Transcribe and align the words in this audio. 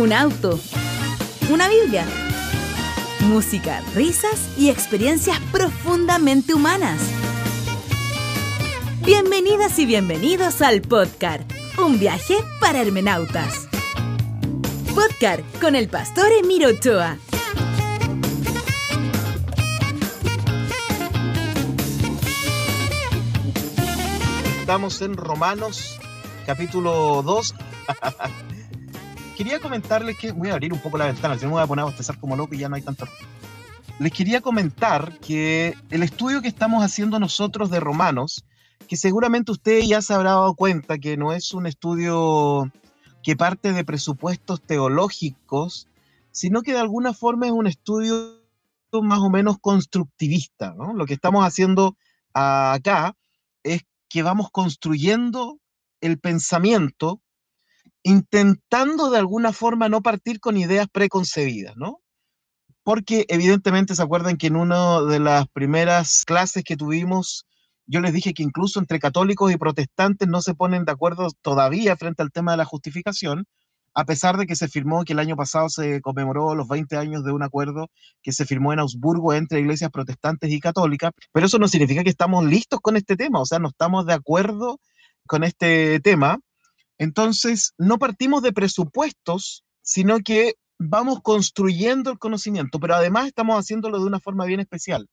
un 0.00 0.14
auto, 0.14 0.58
una 1.50 1.68
Biblia, 1.68 2.06
música, 3.26 3.82
risas 3.94 4.48
y 4.56 4.70
experiencias 4.70 5.38
profundamente 5.52 6.54
humanas. 6.54 6.98
Bienvenidas 9.04 9.78
y 9.78 9.84
bienvenidos 9.84 10.62
al 10.62 10.80
podcast, 10.80 11.42
un 11.76 11.98
viaje 11.98 12.36
para 12.60 12.80
hermenautas. 12.80 13.68
Podcast 14.94 15.42
con 15.60 15.76
el 15.76 15.90
pastor 15.90 16.32
Emiro 16.32 16.70
Ochoa. 16.70 17.18
Estamos 24.60 25.02
en 25.02 25.14
Romanos 25.14 25.98
capítulo 26.46 27.22
2. 27.22 27.54
quería 29.40 29.58
comentarles 29.58 30.18
que. 30.18 30.32
Voy 30.32 30.50
a 30.50 30.52
abrir 30.52 30.70
un 30.70 30.80
poco 30.80 30.98
la 30.98 31.06
ventana, 31.06 31.38
si 31.38 31.46
me 31.46 31.52
voy 31.52 31.62
a 31.62 31.66
poner 31.66 31.84
a 31.84 31.86
bostezar 31.86 32.20
como 32.20 32.36
loco 32.36 32.54
y 32.54 32.58
ya 32.58 32.68
no 32.68 32.76
hay 32.76 32.82
tanto. 32.82 33.06
Les 33.98 34.12
quería 34.12 34.42
comentar 34.42 35.18
que 35.18 35.74
el 35.88 36.02
estudio 36.02 36.42
que 36.42 36.48
estamos 36.48 36.84
haciendo 36.84 37.18
nosotros 37.18 37.70
de 37.70 37.80
Romanos, 37.80 38.44
que 38.86 38.98
seguramente 38.98 39.50
usted 39.52 39.80
ya 39.80 40.02
se 40.02 40.12
habrá 40.12 40.32
dado 40.32 40.54
cuenta 40.54 40.98
que 40.98 41.16
no 41.16 41.32
es 41.32 41.54
un 41.54 41.66
estudio 41.66 42.70
que 43.22 43.34
parte 43.34 43.72
de 43.72 43.82
presupuestos 43.82 44.60
teológicos, 44.60 45.88
sino 46.32 46.60
que 46.60 46.72
de 46.72 46.80
alguna 46.80 47.14
forma 47.14 47.46
es 47.46 47.52
un 47.52 47.66
estudio 47.66 48.42
más 48.92 49.20
o 49.20 49.30
menos 49.30 49.56
constructivista. 49.58 50.74
¿no? 50.76 50.92
Lo 50.92 51.06
que 51.06 51.14
estamos 51.14 51.46
haciendo 51.46 51.96
acá 52.34 53.16
es 53.62 53.84
que 54.10 54.22
vamos 54.22 54.50
construyendo 54.50 55.60
el 56.02 56.18
pensamiento 56.18 57.22
intentando 58.02 59.10
de 59.10 59.18
alguna 59.18 59.52
forma 59.52 59.88
no 59.88 60.02
partir 60.02 60.40
con 60.40 60.56
ideas 60.56 60.88
preconcebidas, 60.90 61.76
¿no? 61.76 62.00
Porque 62.82 63.26
evidentemente 63.28 63.94
se 63.94 64.02
acuerdan 64.02 64.36
que 64.36 64.48
en 64.48 64.56
una 64.56 65.02
de 65.02 65.20
las 65.20 65.48
primeras 65.48 66.24
clases 66.24 66.64
que 66.64 66.76
tuvimos, 66.76 67.46
yo 67.86 68.00
les 68.00 68.12
dije 68.12 68.34
que 68.34 68.42
incluso 68.42 68.80
entre 68.80 68.98
católicos 68.98 69.52
y 69.52 69.56
protestantes 69.56 70.28
no 70.28 70.42
se 70.42 70.54
ponen 70.54 70.84
de 70.84 70.92
acuerdo 70.92 71.28
todavía 71.42 71.96
frente 71.96 72.22
al 72.22 72.32
tema 72.32 72.52
de 72.52 72.58
la 72.58 72.64
justificación, 72.64 73.46
a 73.94 74.04
pesar 74.04 74.36
de 74.36 74.46
que 74.46 74.56
se 74.56 74.68
firmó 74.68 75.04
que 75.04 75.12
el 75.12 75.18
año 75.18 75.36
pasado 75.36 75.68
se 75.68 76.00
conmemoró 76.00 76.54
los 76.54 76.68
20 76.68 76.96
años 76.96 77.24
de 77.24 77.32
un 77.32 77.42
acuerdo 77.42 77.88
que 78.22 78.32
se 78.32 78.46
firmó 78.46 78.72
en 78.72 78.78
Augsburgo 78.78 79.34
entre 79.34 79.60
iglesias 79.60 79.90
protestantes 79.90 80.50
y 80.50 80.60
católicas, 80.60 81.12
pero 81.32 81.46
eso 81.46 81.58
no 81.58 81.68
significa 81.68 82.04
que 82.04 82.10
estamos 82.10 82.44
listos 82.44 82.80
con 82.80 82.96
este 82.96 83.16
tema, 83.16 83.40
o 83.40 83.46
sea, 83.46 83.58
no 83.58 83.68
estamos 83.68 84.06
de 84.06 84.14
acuerdo 84.14 84.78
con 85.26 85.44
este 85.44 86.00
tema. 86.00 86.38
Entonces, 87.00 87.72
no 87.78 87.98
partimos 87.98 88.42
de 88.42 88.52
presupuestos, 88.52 89.64
sino 89.80 90.18
que 90.18 90.56
vamos 90.78 91.20
construyendo 91.22 92.10
el 92.10 92.18
conocimiento, 92.18 92.78
pero 92.78 92.94
además 92.94 93.26
estamos 93.26 93.58
haciéndolo 93.58 93.98
de 93.98 94.04
una 94.04 94.20
forma 94.20 94.44
bien 94.44 94.60
especial. 94.60 95.08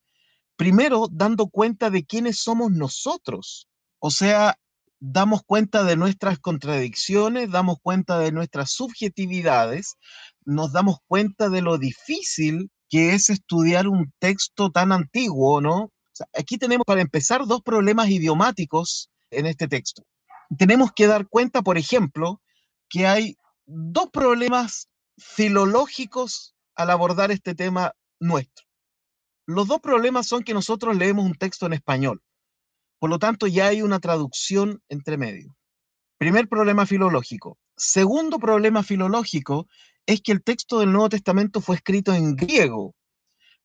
Primero, 0.58 1.08
dando 1.10 1.48
cuenta 1.48 1.90
de 1.90 2.04
quiénes 2.04 2.42
somos 2.42 2.72
nosotros. 2.74 3.70
O 4.00 4.12
sea, 4.12 4.58
damos 5.00 5.44
cuenta 5.46 5.86
de 5.86 5.96
nuestras 5.96 6.40
contradicciones, 6.40 7.52
damos 7.52 7.78
cuenta 7.82 8.20
de 8.20 8.34
nuestras 8.34 8.72
subjetividades, 8.72 9.96
nos 10.44 10.74
damos 10.74 10.98
cuenta 11.08 11.48
de 11.48 11.62
lo 11.62 11.78
difícil 11.78 12.70
que 12.90 13.14
es 13.14 13.30
estudiar 13.30 13.88
un 13.88 14.12
texto 14.20 14.72
tan 14.72 14.92
antiguo, 14.92 15.62
¿no? 15.62 15.92
aquí 16.38 16.58
tenemos 16.58 16.84
para 16.86 17.02
empezar 17.02 17.46
dos 17.46 17.62
problemas 17.62 18.10
idiomáticos 18.10 19.10
en 19.32 19.46
este 19.46 19.70
texto. 19.70 20.04
Tenemos 20.58 20.92
que 20.94 21.08
dar 21.08 21.28
cuenta, 21.28 21.62
por 21.62 21.78
ejemplo, 21.78 22.42
que 22.90 23.08
hay 23.08 23.38
dos 23.66 24.10
problemas 24.12 24.90
filológicos 25.18 26.56
al 26.76 26.92
abordar 26.92 27.32
este 27.32 27.56
tema 27.56 27.94
nuestro. 28.20 28.66
Los 29.46 29.68
dos 29.68 29.80
problemas 29.80 30.28
son 30.28 30.44
que 30.44 30.54
nosotros 30.54 30.96
leemos 30.96 31.26
un 31.26 31.36
texto 31.36 31.66
en 31.66 31.74
español 31.74 32.22
por 33.00 33.10
lo 33.10 33.20
tanto, 33.20 33.48
ya 33.48 33.68
hay 33.68 33.82
una 33.82 34.00
traducción 34.00 34.82
entre 34.90 35.18
medio. 35.18 35.56
Primer 36.18 36.48
problema 36.48 36.86
filológico. 36.86 37.58
Segundo 37.76 38.40
problema 38.40 38.82
filológico 38.82 39.68
es 40.08 40.22
que 40.22 40.32
el 40.32 40.44
texto 40.44 40.80
del 40.80 40.92
Nuevo 40.92 41.10
Testamento 41.10 41.62
fue 41.62 41.76
escrito 41.76 42.14
en 42.14 42.36
griego, 42.36 42.96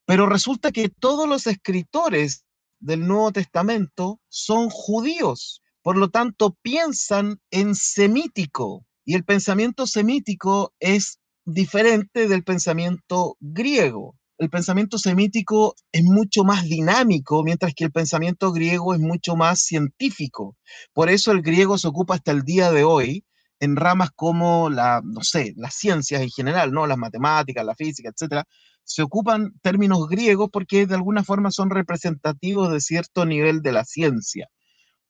pero 0.05 0.27
resulta 0.27 0.71
que 0.71 0.91
todos 0.91 1.27
los 1.29 1.47
escritores 1.47 2.45
del 2.79 3.07
Nuevo 3.07 3.33
Testamento 3.33 4.21
son 4.29 4.69
judíos, 4.69 5.62
por 5.83 5.97
lo 5.97 6.11
tanto 6.11 6.57
piensan 6.63 7.41
en 7.51 7.75
semítico, 7.75 8.87
y 9.05 9.15
el 9.15 9.25
pensamiento 9.25 9.87
semítico 9.87 10.73
es 10.81 11.19
diferente 11.45 12.29
del 12.29 12.45
pensamiento 12.45 13.37
griego 13.41 14.17
el 14.43 14.51
pensamiento 14.51 14.99
semítico 14.99 15.77
es 15.93 16.03
mucho 16.03 16.43
más 16.43 16.65
dinámico, 16.65 17.45
mientras 17.45 17.75
que 17.75 17.85
el 17.85 17.93
pensamiento 17.93 18.51
griego 18.51 18.93
es 18.93 18.99
mucho 18.99 19.37
más 19.37 19.61
científico. 19.61 20.57
Por 20.93 21.11
eso 21.11 21.31
el 21.31 21.43
griego 21.43 21.79
se 21.79 21.87
ocupa 21.87 22.17
hasta 22.17 22.33
el 22.33 22.43
día 22.43 22.73
de 22.73 22.83
hoy 22.83 23.25
en 23.61 23.77
ramas 23.77 24.11
como 24.17 24.69
la, 24.69 25.01
no 25.05 25.23
sé, 25.23 25.53
las 25.57 25.75
ciencias 25.75 26.23
en 26.23 26.31
general, 26.31 26.73
¿no? 26.73 26.89
Las 26.89 26.99
matemáticas, 26.99 27.65
la 27.65 27.77
física, 27.77 28.11
etcétera, 28.11 28.45
se 28.83 29.03
ocupan 29.03 29.53
términos 29.63 30.09
griegos 30.09 30.51
porque 30.53 30.87
de 30.87 30.97
alguna 30.97 31.23
forma 31.23 31.53
son 31.53 31.71
representativos 31.71 32.73
de 32.73 32.81
cierto 32.81 33.25
nivel 33.25 33.63
de 33.63 33.71
la 33.71 33.85
ciencia. 33.85 34.49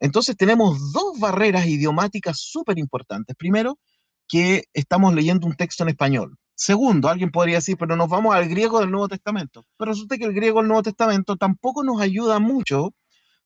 Entonces 0.02 0.36
tenemos 0.36 0.92
dos 0.92 1.20
barreras 1.20 1.64
idiomáticas 1.64 2.40
súper 2.40 2.76
importantes. 2.76 3.36
Primero, 3.36 3.78
que 4.26 4.64
estamos 4.72 5.14
leyendo 5.14 5.46
un 5.46 5.54
texto 5.54 5.84
en 5.84 5.90
español. 5.90 6.36
Segundo, 6.56 7.08
alguien 7.08 7.30
podría 7.30 7.56
decir, 7.56 7.76
pero 7.78 7.94
nos 7.94 8.08
vamos 8.08 8.34
al 8.34 8.48
griego 8.48 8.80
del 8.80 8.91
Nuevo 8.91 9.06
Testamento. 9.06 9.64
Pero 9.76 9.92
resulta 9.92 10.18
que 10.18 10.24
el 10.24 10.34
griego 10.34 10.58
del 10.58 10.66
Nuevo 10.66 10.82
Testamento 10.82 11.36
tampoco 11.36 11.84
nos 11.84 12.00
ayuda 12.00 12.41
mucho 12.41 12.92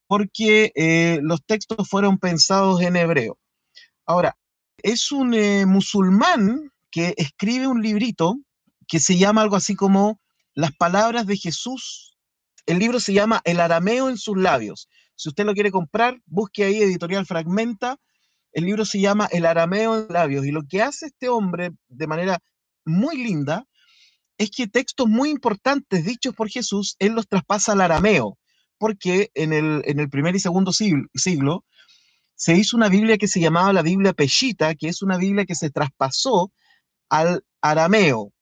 porque 0.07 0.73
eh, 0.75 1.19
los 1.23 1.45
textos 1.45 1.87
fueron 1.91 2.17
pensados 2.17 2.81
en 2.81 2.97
hebreo. 2.97 3.37
Ahora, 4.07 4.35
es 4.79 5.13
un 5.13 5.35
eh, 5.35 5.67
musulmán 5.67 6.73
que 6.91 7.13
escribe 7.19 7.67
un 7.67 7.83
librito 7.83 8.39
que 8.89 8.99
se 8.99 9.19
llama 9.19 9.43
algo 9.43 9.57
así 9.57 9.75
como 9.75 10.23
Las 10.55 10.75
palabras 10.75 11.27
de 11.27 11.37
Jesús. 11.37 12.17
El 12.65 12.79
libro 12.79 12.99
se 12.99 13.13
llama 13.13 13.43
El 13.45 13.61
arameo 13.61 14.09
en 14.09 14.17
sus 14.17 14.39
labios. 14.39 14.89
Si 15.17 15.29
usted 15.31 15.45
lo 15.45 15.55
quiere 15.55 15.71
comprar, 15.71 16.21
busque 16.27 16.65
ahí 16.65 16.83
Editorial 16.83 17.27
Fragmenta. 17.27 17.99
El 18.53 18.67
libro 18.67 18.85
se 18.85 19.01
llama 19.01 19.29
El 19.33 19.47
arameo 19.47 19.99
en 19.99 20.13
labios. 20.13 20.47
Y 20.47 20.53
lo 20.53 20.63
que 20.69 20.83
hace 20.83 21.07
este 21.07 21.29
hombre 21.29 21.73
de 21.89 22.07
manera 22.07 22.39
muy 22.85 23.17
linda 23.17 23.67
es 24.39 24.51
que 24.51 24.67
textos 24.67 25.09
muy 25.09 25.31
importantes 25.31 26.05
dichos 26.05 26.35
por 26.35 26.49
Jesús, 26.49 26.97
él 26.99 27.13
los 27.15 27.27
traspasa 27.27 27.73
al 27.73 27.81
arameo, 27.81 28.39
porque 28.79 29.31
en 29.35 29.53
el, 29.53 29.83
en 29.87 29.99
el 29.99 30.11
primer 30.11 30.37
y 30.37 30.41
segundo 30.41 30.73
siglo, 30.73 31.65
se 32.35 32.55
hizo 32.55 32.77
una 32.77 32.91
Biblia 32.91 33.17
que 33.17 33.29
se 33.29 33.41
llamaba 33.41 33.73
la 33.73 33.81
Biblia 33.81 34.13
Peshita, 34.13 34.75
que 34.75 34.89
es 34.89 35.01
una 35.01 35.17
Biblia 35.17 35.47
que 35.47 35.55
se 35.55 35.71
traspasó 35.71 36.53
al 37.09 37.45
arameo 37.63 38.33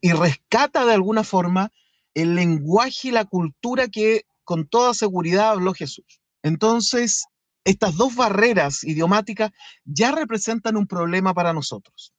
y 0.00 0.12
rescata 0.12 0.84
de 0.84 0.94
alguna 0.94 1.22
forma 1.22 1.70
el 2.14 2.34
lenguaje 2.34 3.08
y 3.08 3.10
la 3.12 3.24
cultura 3.24 3.86
que 3.86 4.24
con 4.50 4.66
toda 4.66 4.94
seguridad 4.94 5.50
habló 5.50 5.74
Jesús. 5.74 6.20
Entonces, 6.42 7.26
estas 7.62 7.96
dos 7.96 8.16
barreras 8.16 8.82
idiomáticas 8.82 9.52
ya 9.84 10.10
representan 10.10 10.76
un 10.76 10.88
problema 10.88 11.32
para 11.34 11.52
nosotros 11.52 12.12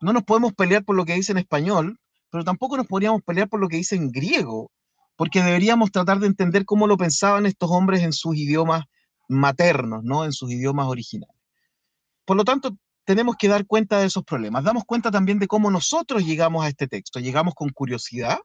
no 0.00 0.12
nos 0.12 0.24
podemos 0.24 0.52
pelear 0.52 0.84
por 0.84 0.96
lo 0.96 1.04
que 1.04 1.14
dice 1.14 1.32
en 1.32 1.38
español, 1.38 1.98
pero 2.30 2.44
tampoco 2.44 2.76
nos 2.76 2.86
podríamos 2.86 3.22
pelear 3.22 3.48
por 3.48 3.60
lo 3.60 3.68
que 3.68 3.78
dice 3.78 3.96
en 3.96 4.10
griego, 4.10 4.70
porque 5.16 5.42
deberíamos 5.42 5.90
tratar 5.90 6.20
de 6.20 6.26
entender 6.26 6.64
cómo 6.64 6.86
lo 6.86 6.96
pensaban 6.96 7.46
estos 7.46 7.70
hombres 7.70 8.02
en 8.02 8.12
sus 8.12 8.36
idiomas 8.36 8.84
maternos, 9.28 10.04
¿no? 10.04 10.24
En 10.24 10.32
sus 10.32 10.50
idiomas 10.50 10.86
originales. 10.86 11.34
Por 12.24 12.36
lo 12.36 12.44
tanto, 12.44 12.76
tenemos 13.04 13.36
que 13.38 13.48
dar 13.48 13.66
cuenta 13.66 13.98
de 13.98 14.06
esos 14.06 14.24
problemas. 14.24 14.64
Damos 14.64 14.84
cuenta 14.84 15.10
también 15.10 15.38
de 15.38 15.48
cómo 15.48 15.70
nosotros 15.70 16.24
llegamos 16.24 16.64
a 16.64 16.68
este 16.68 16.86
texto. 16.86 17.18
Llegamos 17.18 17.54
con 17.54 17.70
curiosidad, 17.70 18.38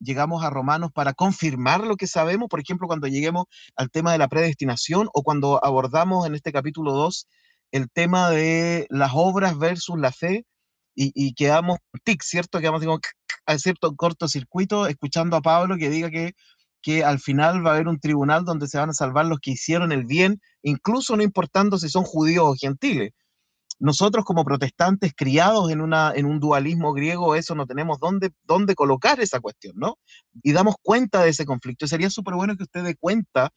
llegamos 0.00 0.42
a 0.42 0.50
Romanos 0.50 0.90
para 0.92 1.14
confirmar 1.14 1.84
lo 1.84 1.96
que 1.96 2.06
sabemos, 2.06 2.48
por 2.48 2.60
ejemplo, 2.60 2.86
cuando 2.86 3.06
lleguemos 3.06 3.46
al 3.76 3.90
tema 3.90 4.12
de 4.12 4.18
la 4.18 4.28
predestinación 4.28 5.08
o 5.12 5.22
cuando 5.22 5.64
abordamos 5.64 6.26
en 6.26 6.34
este 6.34 6.52
capítulo 6.52 6.92
2 6.92 7.26
el 7.72 7.88
tema 7.90 8.30
de 8.30 8.86
las 8.90 9.12
obras 9.14 9.56
versus 9.58 9.98
la 9.98 10.10
fe, 10.12 10.44
y, 10.94 11.34
quedamos 11.34 11.78
tic, 12.04 12.22
¿cierto? 12.22 12.60
Quedamos 12.60 12.82
a 13.46 13.58
cierto 13.58 13.94
cortocircuito 13.96 14.86
escuchando 14.86 15.36
a 15.36 15.40
Pablo 15.40 15.76
que 15.78 15.88
diga 15.88 16.10
que, 16.10 16.34
que 16.82 17.04
al 17.04 17.20
final 17.20 17.64
va 17.64 17.70
a 17.70 17.74
haber 17.74 17.88
un 17.88 18.00
tribunal 18.00 18.44
donde 18.44 18.68
se 18.68 18.78
van 18.78 18.90
a 18.90 18.94
salvar 18.94 19.26
los 19.26 19.38
que 19.40 19.52
hicieron 19.52 19.92
el 19.92 20.04
bien, 20.04 20.40
incluso 20.62 21.16
no 21.16 21.22
importando 21.22 21.78
si 21.78 21.88
son 21.88 22.04
judíos 22.04 22.44
o 22.44 22.54
gentiles. 22.54 23.12
Nosotros 23.80 24.26
como 24.26 24.44
protestantes 24.44 25.14
criados 25.16 25.70
en, 25.70 25.80
una, 25.80 26.12
en 26.14 26.26
un 26.26 26.38
dualismo 26.38 26.92
griego, 26.92 27.34
eso 27.34 27.54
no 27.54 27.66
tenemos 27.66 27.98
dónde, 27.98 28.30
dónde 28.44 28.74
colocar 28.74 29.20
esa 29.20 29.40
cuestión, 29.40 29.74
¿no? 29.76 29.98
Y 30.42 30.52
damos 30.52 30.76
cuenta 30.82 31.22
de 31.22 31.30
ese 31.30 31.46
conflicto. 31.46 31.86
Sería 31.86 32.10
súper 32.10 32.34
bueno 32.34 32.56
que 32.56 32.64
usted 32.64 32.84
dé 32.84 32.94
cuenta 32.94 33.50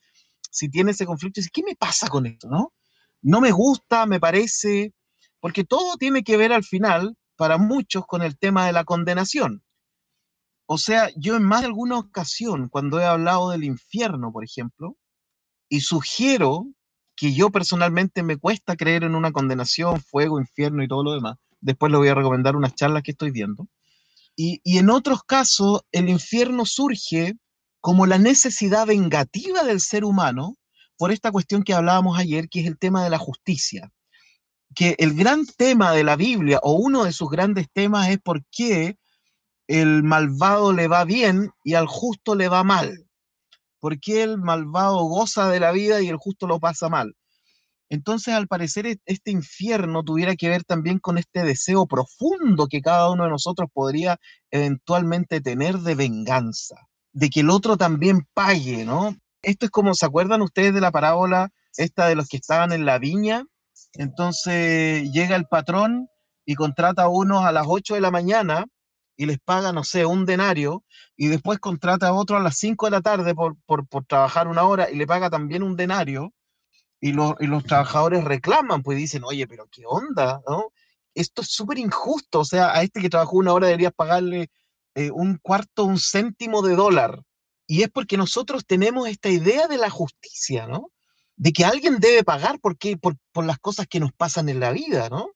si 0.50 0.70
tiene 0.70 0.92
ese 0.92 1.04
conflicto 1.04 1.40
y 1.40 1.42
dice, 1.42 1.50
¿qué 1.52 1.62
me 1.62 1.76
pasa 1.76 2.08
con 2.08 2.24
esto, 2.24 2.48
no? 2.48 2.72
No 3.20 3.42
me 3.42 3.50
gusta, 3.50 4.06
me 4.06 4.18
parece, 4.18 4.94
porque 5.40 5.62
todo 5.62 5.96
tiene 5.98 6.24
que 6.24 6.38
ver 6.38 6.54
al 6.54 6.64
final 6.64 7.16
para 7.36 7.58
muchos 7.58 8.06
con 8.06 8.22
el 8.22 8.38
tema 8.38 8.66
de 8.66 8.72
la 8.72 8.84
condenación. 8.84 9.62
O 10.66 10.78
sea, 10.78 11.10
yo 11.16 11.36
en 11.36 11.42
más 11.42 11.60
de 11.60 11.66
alguna 11.66 11.98
ocasión, 11.98 12.70
cuando 12.70 12.98
he 12.98 13.04
hablado 13.04 13.50
del 13.50 13.64
infierno, 13.64 14.32
por 14.32 14.42
ejemplo, 14.42 14.96
y 15.68 15.80
sugiero 15.80 16.66
que 17.16 17.32
yo 17.32 17.50
personalmente 17.50 18.22
me 18.22 18.36
cuesta 18.36 18.76
creer 18.76 19.04
en 19.04 19.14
una 19.14 19.32
condenación, 19.32 20.00
fuego, 20.00 20.40
infierno 20.40 20.82
y 20.82 20.88
todo 20.88 21.04
lo 21.04 21.14
demás, 21.14 21.36
después 21.60 21.90
le 21.92 21.98
voy 21.98 22.08
a 22.08 22.14
recomendar 22.14 22.56
unas 22.56 22.74
charlas 22.74 23.02
que 23.02 23.12
estoy 23.12 23.30
viendo. 23.30 23.68
Y, 24.36 24.60
y 24.64 24.78
en 24.78 24.90
otros 24.90 25.22
casos, 25.22 25.82
el 25.92 26.08
infierno 26.08 26.66
surge 26.66 27.34
como 27.80 28.06
la 28.06 28.18
necesidad 28.18 28.86
vengativa 28.86 29.62
del 29.62 29.80
ser 29.80 30.04
humano 30.04 30.56
por 30.96 31.12
esta 31.12 31.30
cuestión 31.30 31.62
que 31.62 31.74
hablábamos 31.74 32.18
ayer, 32.18 32.48
que 32.48 32.60
es 32.60 32.66
el 32.66 32.78
tema 32.78 33.04
de 33.04 33.10
la 33.10 33.18
justicia. 33.18 33.92
Que 34.74 34.96
el 34.98 35.14
gran 35.14 35.46
tema 35.46 35.92
de 35.92 36.04
la 36.04 36.16
Biblia, 36.16 36.60
o 36.62 36.72
uno 36.72 37.04
de 37.04 37.12
sus 37.12 37.30
grandes 37.30 37.68
temas, 37.72 38.08
es 38.08 38.18
por 38.18 38.44
qué 38.50 38.96
el 39.66 40.02
malvado 40.02 40.72
le 40.72 40.88
va 40.88 41.04
bien 41.04 41.50
y 41.62 41.74
al 41.74 41.86
justo 41.86 42.34
le 42.34 42.48
va 42.48 42.64
mal. 42.64 43.03
¿Por 43.84 44.00
qué 44.00 44.22
el 44.22 44.38
malvado 44.38 45.04
goza 45.04 45.50
de 45.50 45.60
la 45.60 45.70
vida 45.70 46.00
y 46.00 46.08
el 46.08 46.16
justo 46.16 46.46
lo 46.46 46.58
pasa 46.58 46.88
mal? 46.88 47.14
Entonces, 47.90 48.32
al 48.32 48.48
parecer, 48.48 48.86
este 49.04 49.30
infierno 49.30 50.02
tuviera 50.02 50.36
que 50.36 50.48
ver 50.48 50.64
también 50.64 50.98
con 50.98 51.18
este 51.18 51.44
deseo 51.44 51.86
profundo 51.86 52.66
que 52.66 52.80
cada 52.80 53.10
uno 53.10 53.24
de 53.24 53.28
nosotros 53.28 53.68
podría 53.70 54.16
eventualmente 54.50 55.42
tener 55.42 55.80
de 55.80 55.96
venganza, 55.96 56.76
de 57.12 57.28
que 57.28 57.40
el 57.40 57.50
otro 57.50 57.76
también 57.76 58.26
pague, 58.32 58.86
¿no? 58.86 59.14
Esto 59.42 59.66
es 59.66 59.70
como, 59.70 59.92
¿se 59.92 60.06
acuerdan 60.06 60.40
ustedes 60.40 60.72
de 60.72 60.80
la 60.80 60.90
parábola 60.90 61.50
esta 61.76 62.08
de 62.08 62.14
los 62.14 62.28
que 62.28 62.38
estaban 62.38 62.72
en 62.72 62.86
la 62.86 62.98
viña? 62.98 63.44
Entonces 63.92 65.10
llega 65.12 65.36
el 65.36 65.44
patrón 65.44 66.08
y 66.46 66.54
contrata 66.54 67.02
a 67.02 67.08
unos 67.10 67.44
a 67.44 67.52
las 67.52 67.66
8 67.68 67.96
de 67.96 68.00
la 68.00 68.10
mañana 68.10 68.64
y 69.16 69.26
les 69.26 69.38
paga, 69.38 69.72
no 69.72 69.84
sé, 69.84 70.06
un 70.06 70.26
denario, 70.26 70.84
y 71.16 71.28
después 71.28 71.58
contrata 71.58 72.08
a 72.08 72.14
otro 72.14 72.36
a 72.36 72.40
las 72.40 72.56
5 72.58 72.86
de 72.86 72.90
la 72.90 73.00
tarde 73.00 73.34
por, 73.34 73.56
por, 73.66 73.86
por, 73.86 74.04
trabajar 74.04 74.48
una 74.48 74.64
hora 74.64 74.90
y 74.90 74.96
le 74.96 75.06
paga 75.06 75.30
también 75.30 75.62
un 75.62 75.76
denario, 75.76 76.32
y, 77.00 77.12
lo, 77.12 77.36
y 77.38 77.46
los 77.46 77.64
trabajadores 77.64 78.24
reclaman, 78.24 78.82
pues 78.82 78.96
dicen, 78.96 79.22
oye, 79.24 79.46
pero 79.46 79.68
qué 79.70 79.82
onda, 79.86 80.40
¿no? 80.48 80.72
Esto 81.14 81.42
es 81.42 81.48
súper 81.48 81.78
injusto, 81.78 82.40
o 82.40 82.44
sea, 82.44 82.72
a 82.72 82.82
este 82.82 83.00
que 83.00 83.10
trabajó 83.10 83.36
una 83.36 83.52
hora 83.52 83.66
deberías 83.66 83.92
pagarle 83.92 84.50
eh, 84.94 85.10
un 85.10 85.38
cuarto, 85.38 85.84
un 85.84 85.98
céntimo 85.98 86.62
de 86.62 86.74
dólar, 86.74 87.22
y 87.66 87.82
es 87.82 87.90
porque 87.90 88.16
nosotros 88.16 88.66
tenemos 88.66 89.08
esta 89.08 89.28
idea 89.28 89.68
de 89.68 89.78
la 89.78 89.90
justicia, 89.90 90.66
¿no? 90.66 90.90
De 91.36 91.52
que 91.52 91.64
alguien 91.64 91.98
debe 91.98 92.24
pagar 92.24 92.60
por, 92.60 92.76
por, 93.00 93.16
por 93.32 93.44
las 93.44 93.58
cosas 93.58 93.86
que 93.86 94.00
nos 94.00 94.12
pasan 94.12 94.48
en 94.48 94.60
la 94.60 94.70
vida, 94.70 95.08
¿no? 95.08 95.30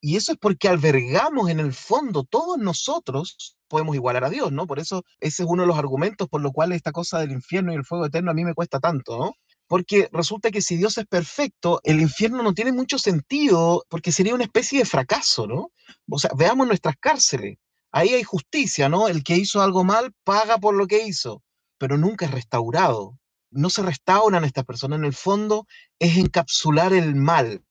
Y 0.00 0.16
eso 0.16 0.32
es 0.32 0.38
porque 0.38 0.68
albergamos 0.68 1.50
en 1.50 1.60
el 1.60 1.72
fondo, 1.72 2.24
todos 2.24 2.58
nosotros 2.58 3.56
podemos 3.68 3.96
igualar 3.96 4.24
a 4.24 4.30
Dios, 4.30 4.52
¿no? 4.52 4.66
Por 4.66 4.78
eso 4.78 5.04
ese 5.20 5.42
es 5.42 5.48
uno 5.48 5.62
de 5.62 5.68
los 5.68 5.78
argumentos 5.78 6.28
por 6.28 6.40
lo 6.40 6.52
cual 6.52 6.72
esta 6.72 6.92
cosa 6.92 7.18
del 7.18 7.32
infierno 7.32 7.72
y 7.72 7.76
el 7.76 7.84
fuego 7.84 8.06
eterno 8.06 8.30
a 8.30 8.34
mí 8.34 8.44
me 8.44 8.54
cuesta 8.54 8.80
tanto, 8.80 9.18
¿no? 9.18 9.32
Porque 9.66 10.08
resulta 10.12 10.50
que 10.50 10.62
si 10.62 10.76
Dios 10.76 10.96
es 10.98 11.06
perfecto, 11.06 11.80
el 11.84 12.00
infierno 12.00 12.42
no 12.42 12.54
tiene 12.54 12.72
mucho 12.72 12.98
sentido 12.98 13.84
porque 13.88 14.12
sería 14.12 14.34
una 14.34 14.44
especie 14.44 14.78
de 14.78 14.86
fracaso, 14.86 15.46
¿no? 15.46 15.72
O 16.10 16.18
sea, 16.18 16.30
veamos 16.36 16.66
nuestras 16.66 16.96
cárceles. 16.98 17.58
Ahí 17.92 18.10
hay 18.10 18.22
justicia, 18.22 18.88
¿no? 18.88 19.08
El 19.08 19.22
que 19.24 19.36
hizo 19.36 19.60
algo 19.60 19.84
mal 19.84 20.12
paga 20.24 20.58
por 20.58 20.74
lo 20.74 20.86
que 20.86 21.06
hizo 21.06 21.42
pero 21.78 21.96
nunca 21.96 22.26
es 22.26 22.32
restaurado. 22.32 23.18
No 23.50 23.70
se 23.70 23.82
restauran 23.82 24.44
estas 24.44 24.64
personas. 24.64 24.98
En 24.98 25.06
el 25.06 25.14
fondo 25.14 25.66
es 25.98 26.18
encapsular 26.18 26.92
el 26.92 27.14
mal, 27.14 27.62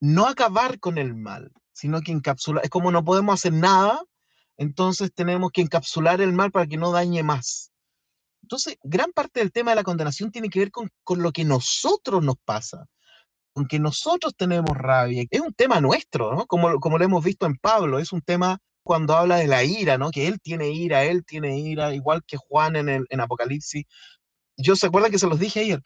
no 0.00 0.26
acabar 0.26 0.78
con 0.80 0.98
el 0.98 1.14
mal, 1.14 1.50
sino 1.74 2.00
que 2.00 2.12
encapsular. 2.12 2.64
Es 2.64 2.70
como 2.70 2.90
no 2.90 3.04
podemos 3.04 3.34
hacer 3.34 3.52
nada, 3.52 4.00
entonces 4.56 5.12
tenemos 5.12 5.50
que 5.52 5.60
encapsular 5.60 6.22
el 6.22 6.32
mal 6.32 6.50
para 6.50 6.66
que 6.66 6.78
no 6.78 6.92
dañe 6.92 7.22
más. 7.22 7.72
Entonces, 8.42 8.78
gran 8.82 9.12
parte 9.12 9.40
del 9.40 9.52
tema 9.52 9.72
de 9.72 9.76
la 9.76 9.82
condenación 9.82 10.30
tiene 10.30 10.48
que 10.48 10.60
ver 10.60 10.70
con, 10.70 10.90
con 11.02 11.22
lo 11.22 11.32
que 11.32 11.44
nosotros 11.44 12.22
nos 12.22 12.36
pasa, 12.44 12.86
con 13.52 13.66
que 13.66 13.78
nosotros 13.78 14.34
tenemos 14.36 14.76
rabia. 14.76 15.24
Es 15.30 15.40
un 15.40 15.52
tema 15.54 15.80
nuestro, 15.80 16.34
¿no? 16.34 16.46
Como, 16.46 16.78
como 16.78 16.98
lo 16.98 17.04
hemos 17.04 17.24
visto 17.24 17.46
en 17.46 17.56
Pablo, 17.56 17.98
es 17.98 18.12
un 18.12 18.22
tema 18.22 18.58
cuando 18.82 19.16
habla 19.16 19.36
de 19.36 19.48
la 19.48 19.64
ira, 19.64 19.98
¿no? 19.98 20.10
Que 20.10 20.28
él 20.28 20.40
tiene 20.40 20.70
ira, 20.70 21.04
él 21.04 21.24
tiene 21.24 21.58
ira, 21.58 21.94
igual 21.94 22.22
que 22.24 22.36
Juan 22.36 22.76
en, 22.76 22.88
el, 22.88 23.06
en 23.08 23.20
Apocalipsis. 23.20 23.84
Yo 24.56 24.76
se 24.76 24.86
acuerdan 24.86 25.10
que 25.10 25.18
se 25.18 25.26
los 25.26 25.40
dije 25.40 25.60
ayer. 25.60 25.82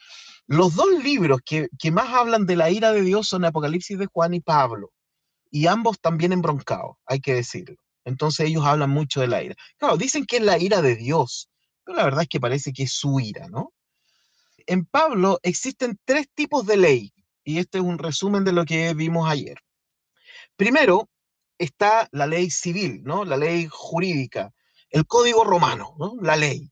Los 0.47 0.75
dos 0.75 0.89
libros 1.03 1.41
que, 1.45 1.69
que 1.79 1.91
más 1.93 2.13
hablan 2.13 2.45
de 2.45 2.57
la 2.57 2.71
ira 2.71 2.93
de 2.93 3.03
Dios 3.03 3.29
son 3.29 3.45
Apocalipsis 3.45 3.99
de 3.99 4.07
Juan 4.07 4.35
y 4.35 4.41
Pablo. 4.41 4.91
Y 5.51 5.67
ambos 5.67 6.01
también 6.01 6.33
embroncados, 6.33 6.97
hay 7.07 7.21
que 7.21 7.35
decirlo. 7.35 7.77
Entonces 8.05 8.49
ellos 8.49 8.65
hablan 8.65 8.91
mucho 8.91 9.21
de 9.21 9.29
la 9.29 9.43
ira. 9.43 9.55
Claro, 9.77 9.97
dicen 9.97 10.25
que 10.25 10.37
es 10.37 10.43
la 10.43 10.59
ira 10.59 10.83
de 10.83 10.97
Dios, 10.97 11.51
pero 11.85 11.97
la 11.97 12.05
verdad 12.05 12.23
es 12.23 12.29
que 12.29 12.41
parece 12.41 12.73
que 12.73 12.85
es 12.85 12.93
su 12.93 13.21
ira, 13.21 13.49
¿no? 13.49 13.73
En 14.67 14.85
Pablo 14.85 15.39
existen 15.43 15.99
tres 16.05 16.29
tipos 16.35 16.67
de 16.67 16.77
ley, 16.77 17.13
y 17.45 17.59
este 17.59 17.79
es 17.79 17.85
un 17.85 17.99
resumen 17.99 18.45
de 18.45 18.53
lo 18.53 18.65
que 18.65 18.93
vimos 18.95 19.29
ayer. 19.29 19.59
Primero, 20.57 21.09
está 21.59 22.09
la 22.13 22.27
ley 22.27 22.51
civil, 22.51 23.03
¿no? 23.05 23.25
La 23.25 23.37
ley 23.37 23.69
jurídica, 23.71 24.53
el 24.91 25.07
código 25.07 25.45
romano, 25.45 25.95
¿no? 25.99 26.15
La 26.21 26.37
ley. 26.37 26.71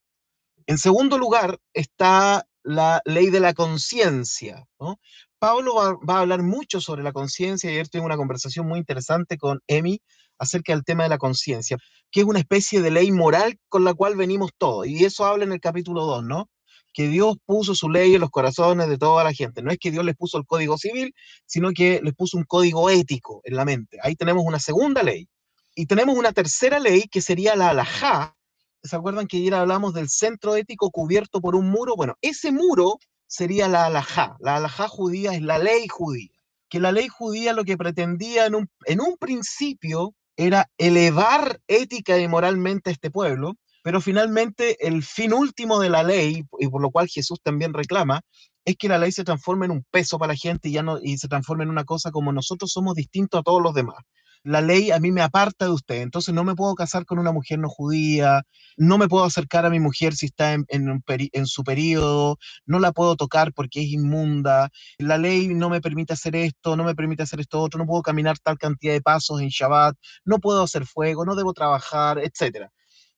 En 0.67 0.79
segundo 0.79 1.19
lugar 1.19 1.58
está 1.72 2.46
la 2.62 3.00
ley 3.05 3.31
de 3.31 3.40
la 3.40 3.55
conciencia, 3.55 4.67
¿no? 4.81 4.99
Pablo 5.38 5.75
va, 5.75 6.15
a 6.15 6.21
hablar 6.21 6.43
mucho 6.43 6.81
sobre 6.81 7.03
la 7.03 7.12
conciencia. 7.12 7.71
Ayer 7.71 7.88
tuve 7.88 8.03
una 8.03 8.17
conversación 8.17 8.67
muy 8.67 8.79
interesante 8.79 9.37
con 9.37 9.61
Emi 9.67 10.00
acerca 10.38 10.73
del 10.73 10.85
tema 10.85 11.05
de 11.05 11.11
la 11.11 11.19
conciencia, 11.19 11.79
que 12.11 12.21
es 12.21 12.27
una 12.27 12.38
especie 12.38 12.83
de 12.83 12.91
ley 12.91 13.11
moral 13.12 13.59
con 13.69 13.85
la 13.85 13.94
cual 13.94 14.17
venimos 14.17 14.50
todos. 14.56 14.87
Y 14.87 15.05
eso 15.05 15.25
habla 15.25 15.44
en 15.44 15.53
el 15.53 15.61
capítulo 15.61 16.05
2, 16.05 16.25
¿no? 16.25 16.50
que 16.97 17.09
Dios 17.09 17.37
puso 17.44 17.75
su 17.75 17.91
ley 17.91 18.15
en 18.15 18.23
los 18.23 18.31
corazones 18.31 18.88
de 18.88 18.97
toda 18.97 19.23
la 19.23 19.35
gente. 19.35 19.61
No 19.61 19.71
es 19.71 19.77
que 19.77 19.91
Dios 19.91 20.03
les 20.03 20.17
puso 20.17 20.38
el 20.38 20.47
código 20.47 20.79
civil, 20.79 21.15
sino 21.44 21.73
que 21.73 22.00
les 22.03 22.15
puso 22.15 22.39
un 22.39 22.44
código 22.44 22.89
ético 22.89 23.43
en 23.44 23.56
la 23.56 23.67
mente. 23.67 23.99
Ahí 24.03 24.17
tenemos 24.17 24.44
una 24.47 24.59
segunda 24.59 25.03
ley. 25.03 25.29
Y 25.75 25.85
tenemos 25.85 26.17
una 26.17 26.32
tercera 26.32 26.81
ley 26.81 27.03
que 27.03 27.21
sería 27.21 27.55
la 27.55 27.69
alajá. 27.69 28.35
¿Se 28.82 28.97
acuerdan 28.97 29.27
que 29.27 29.37
ayer 29.37 29.53
hablamos 29.53 29.93
del 29.93 30.09
centro 30.09 30.56
ético 30.56 30.91
cubierto 30.91 31.43
por 31.43 31.55
un 31.55 31.69
muro? 31.69 31.97
Bueno, 31.97 32.15
ese 32.23 32.50
muro 32.50 32.97
sería 33.26 33.69
la 33.69 33.87
alajá. 33.87 34.37
La 34.40 34.56
alajá 34.56 34.88
judía 34.88 35.32
es 35.32 35.43
la 35.43 35.58
ley 35.58 35.86
judía. 35.89 36.31
Que 36.69 36.81
la 36.81 36.93
ley 36.93 37.08
judía 37.08 37.53
lo 37.53 37.65
que 37.65 37.77
pretendía 37.77 38.46
en 38.46 38.55
un, 38.56 38.70
en 38.86 39.01
un 39.01 39.17
principio 39.19 40.15
era 40.36 40.69
elevar 40.79 41.60
ética 41.67 42.19
y 42.19 42.29
moralmente 42.29 42.91
a 42.91 42.93
este 42.93 43.10
pueblo, 43.10 43.55
pero 43.82 44.01
finalmente 44.01 44.77
el 44.86 45.03
fin 45.03 45.32
último 45.32 45.79
de 45.79 45.91
la 45.91 46.03
ley, 46.03 46.44
y 46.58 46.69
por 46.69 46.82
lo 46.82 46.91
cual 46.91 47.08
Jesús 47.08 47.41
también 47.43 47.72
reclama, 47.72 48.20
es 48.65 48.77
que 48.77 48.89
la 48.89 48.98
ley 48.98 49.12
se 49.12 49.24
transforme 49.24 49.67
en 49.67 49.72
un 49.72 49.84
peso 49.91 50.19
para 50.19 50.32
la 50.32 50.36
gente 50.36 50.69
y, 50.69 50.72
ya 50.72 50.82
no, 50.82 50.98
y 51.01 51.19
se 51.19 51.29
transforme 51.29 51.65
en 51.65 51.70
una 51.70 51.84
cosa 51.84 52.10
como 52.10 52.32
nosotros 52.32 52.72
somos 52.72 52.94
distintos 52.94 53.41
a 53.41 53.43
todos 53.43 53.62
los 53.62 53.74
demás. 53.74 53.98
La 54.46 54.60
ley 54.60 54.93
a 54.93 55.00
mí 55.00 55.10
me 55.10 55.22
aparta 55.22 55.65
de 55.65 55.72
usted, 55.72 56.03
entonces 56.03 56.32
no 56.32 56.44
me 56.44 56.55
puedo 56.55 56.76
casar 56.76 57.05
con 57.05 57.19
una 57.19 57.32
mujer 57.32 57.58
no 57.58 57.69
judía, 57.69 58.44
no 58.76 58.96
me 58.96 59.08
puedo 59.08 59.24
acercar 59.24 59.67
a 59.67 59.70
mi 59.70 59.81
mujer 59.81 60.15
si 60.15 60.26
está 60.26 60.53
en, 60.53 60.65
en, 60.69 61.46
su 61.46 61.65
periodo, 61.65 62.38
no 62.65 62.79
la 62.79 62.93
puedo 62.93 63.17
tocar 63.17 63.53
porque 63.53 63.81
es 63.81 63.88
inmunda, 63.88 64.70
la 64.98 65.19
ley 65.19 65.48
no 65.48 65.69
me 65.69 65.81
permite 65.81 66.12
hacer 66.12 66.36
esto, 66.36 66.76
no 66.76 66.84
me 66.84 66.94
permite 66.94 67.24
hacer 67.24 67.41
esto 67.41 67.60
otro, 67.60 67.79
no 67.79 67.86
puedo 67.86 68.03
caminar 68.03 68.38
tal 68.38 68.56
cantidad 68.56 68.93
de 68.93 69.00
pasos 69.00 69.41
en 69.41 69.48
Shabbat, 69.48 69.96
no 70.24 70.38
puedo 70.38 70.62
hacer 70.62 70.86
fuego, 70.86 71.24
no 71.24 71.34
debo 71.34 71.53
trabajar, 71.53 72.20
etcétera. 72.20 72.70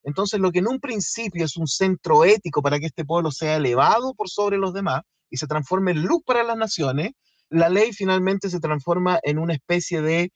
Entonces, 0.04 0.40
lo 0.40 0.50
que 0.50 0.60
en 0.60 0.68
un 0.68 0.80
principio 0.80 1.44
es 1.44 1.58
un 1.58 1.66
centro 1.66 2.24
ético 2.24 2.62
para 2.62 2.78
que 2.78 2.86
este 2.86 3.04
pueblo 3.04 3.32
sea 3.32 3.56
elevado 3.56 4.14
por 4.14 4.30
sobre 4.30 4.56
los 4.56 4.72
demás 4.72 5.02
y 5.28 5.36
se 5.36 5.46
transforme 5.46 5.90
en 5.90 6.04
luz 6.04 6.22
para 6.24 6.42
las 6.42 6.56
naciones, 6.56 7.10
la 7.50 7.68
ley 7.68 7.92
finalmente 7.92 8.48
se 8.48 8.60
transforma 8.60 9.20
en 9.22 9.38
una 9.38 9.52
especie 9.52 10.00
de 10.00 10.32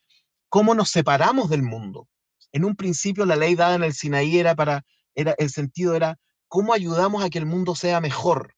cómo 0.53 0.75
nos 0.75 0.91
separamos 0.91 1.49
del 1.49 1.63
mundo. 1.63 2.09
En 2.53 2.67
un 2.67 2.77
principio, 2.77 3.25
la 3.25 3.37
ley 3.37 3.55
dada 3.55 3.77
en 3.77 3.85
el 3.85 3.95
Sinaí 3.95 4.39
era 4.39 4.55
para, 4.55 4.85
era, 5.15 5.35
el 5.39 5.49
sentido 5.49 5.95
era 5.95 6.19
cómo 6.47 6.75
ayudamos 6.75 7.25
a 7.25 7.31
que 7.31 7.39
el 7.39 7.47
mundo 7.47 7.75
sea 7.75 8.03
mejor 8.03 8.55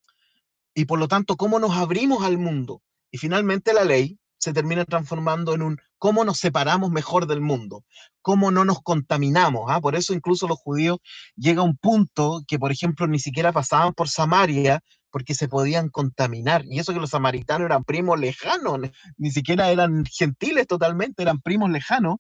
y 0.74 0.86
por 0.86 0.98
lo 0.98 1.06
tanto, 1.08 1.36
cómo 1.36 1.60
nos 1.60 1.76
abrimos 1.76 2.24
al 2.24 2.36
mundo. 2.36 2.82
Y 3.10 3.18
finalmente 3.18 3.72
la 3.72 3.84
ley 3.84 4.18
se 4.44 4.52
termina 4.52 4.84
transformando 4.84 5.54
en 5.54 5.62
un 5.62 5.78
cómo 5.96 6.22
nos 6.22 6.38
separamos 6.38 6.90
mejor 6.90 7.26
del 7.26 7.40
mundo, 7.40 7.82
cómo 8.20 8.50
no 8.50 8.66
nos 8.66 8.82
contaminamos. 8.82 9.70
¿ah? 9.70 9.80
Por 9.80 9.96
eso 9.96 10.12
incluso 10.12 10.46
los 10.46 10.58
judíos 10.58 10.98
llega 11.34 11.62
a 11.62 11.64
un 11.64 11.78
punto 11.78 12.42
que, 12.46 12.58
por 12.58 12.70
ejemplo, 12.70 13.06
ni 13.06 13.18
siquiera 13.18 13.52
pasaban 13.52 13.94
por 13.94 14.10
Samaria 14.10 14.82
porque 15.10 15.34
se 15.34 15.48
podían 15.48 15.88
contaminar. 15.88 16.62
Y 16.66 16.78
eso 16.78 16.92
que 16.92 17.00
los 17.00 17.08
samaritanos 17.10 17.64
eran 17.64 17.84
primos 17.84 18.20
lejanos, 18.20 18.80
ni 19.16 19.30
siquiera 19.30 19.70
eran 19.70 20.04
gentiles 20.04 20.66
totalmente, 20.66 21.22
eran 21.22 21.40
primos 21.40 21.70
lejanos. 21.70 22.16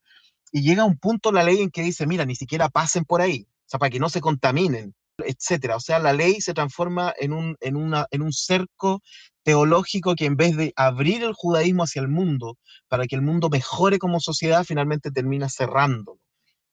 Y 0.50 0.62
llega 0.62 0.84
un 0.84 0.96
punto 0.96 1.30
la 1.30 1.44
ley 1.44 1.60
en 1.60 1.70
que 1.70 1.82
dice, 1.82 2.06
mira, 2.06 2.24
ni 2.24 2.36
siquiera 2.36 2.70
pasen 2.70 3.04
por 3.04 3.20
ahí, 3.20 3.46
o 3.50 3.64
sea, 3.66 3.78
para 3.78 3.90
que 3.90 4.00
no 4.00 4.08
se 4.08 4.22
contaminen, 4.22 4.94
etcétera. 5.18 5.76
O 5.76 5.80
sea, 5.80 5.98
la 5.98 6.14
ley 6.14 6.40
se 6.40 6.54
transforma 6.54 7.12
en 7.18 7.34
un, 7.34 7.56
en 7.60 7.76
una, 7.76 8.06
en 8.10 8.22
un 8.22 8.32
cerco 8.32 9.02
teológico 9.44 10.14
que 10.16 10.26
en 10.26 10.36
vez 10.36 10.56
de 10.56 10.72
abrir 10.76 11.22
el 11.22 11.34
judaísmo 11.34 11.84
hacia 11.84 12.02
el 12.02 12.08
mundo 12.08 12.58
para 12.88 13.06
que 13.06 13.14
el 13.14 13.22
mundo 13.22 13.48
mejore 13.50 13.98
como 13.98 14.18
sociedad, 14.20 14.64
finalmente 14.64 15.10
termina 15.10 15.48
cerrándolo. 15.48 16.18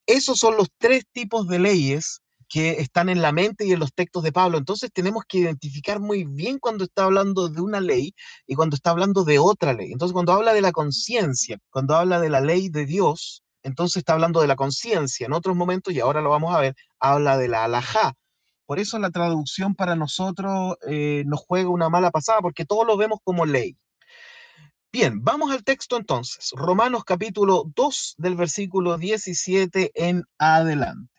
Esos 0.07 0.39
son 0.39 0.57
los 0.57 0.69
tres 0.77 1.03
tipos 1.11 1.47
de 1.47 1.59
leyes 1.59 2.21
que 2.51 2.81
están 2.81 3.07
en 3.07 3.21
la 3.21 3.31
mente 3.31 3.65
y 3.65 3.71
en 3.71 3.79
los 3.79 3.93
textos 3.93 4.23
de 4.23 4.33
Pablo. 4.33 4.57
Entonces 4.57 4.91
tenemos 4.91 5.23
que 5.25 5.37
identificar 5.37 6.01
muy 6.01 6.25
bien 6.25 6.59
cuando 6.59 6.83
está 6.83 7.05
hablando 7.05 7.47
de 7.47 7.61
una 7.61 7.79
ley 7.79 8.13
y 8.45 8.55
cuando 8.55 8.75
está 8.75 8.89
hablando 8.89 9.23
de 9.23 9.39
otra 9.39 9.73
ley. 9.73 9.93
Entonces 9.93 10.11
cuando 10.11 10.33
habla 10.33 10.53
de 10.53 10.61
la 10.61 10.73
conciencia, 10.73 11.59
cuando 11.69 11.95
habla 11.95 12.19
de 12.19 12.29
la 12.29 12.41
ley 12.41 12.67
de 12.67 12.85
Dios, 12.85 13.43
entonces 13.63 13.97
está 13.97 14.13
hablando 14.13 14.41
de 14.41 14.47
la 14.47 14.57
conciencia. 14.57 15.27
En 15.27 15.33
otros 15.33 15.55
momentos, 15.55 15.93
y 15.93 16.01
ahora 16.01 16.21
lo 16.21 16.29
vamos 16.29 16.53
a 16.53 16.59
ver, 16.59 16.75
habla 16.99 17.37
de 17.37 17.47
la 17.47 17.63
alajá. 17.63 18.15
Por 18.71 18.79
eso 18.79 18.97
la 18.99 19.11
traducción 19.11 19.75
para 19.75 19.97
nosotros 19.97 20.77
eh, 20.87 21.23
nos 21.25 21.41
juega 21.41 21.67
una 21.67 21.89
mala 21.89 22.09
pasada, 22.09 22.39
porque 22.39 22.63
todos 22.63 22.87
lo 22.87 22.95
vemos 22.95 23.19
como 23.21 23.45
ley. 23.45 23.75
Bien, 24.93 25.21
vamos 25.21 25.51
al 25.51 25.65
texto 25.65 25.97
entonces. 25.97 26.51
Romanos 26.53 27.03
capítulo 27.03 27.65
2 27.75 28.15
del 28.17 28.37
versículo 28.37 28.97
17 28.97 29.91
en 29.93 30.23
adelante. 30.37 31.11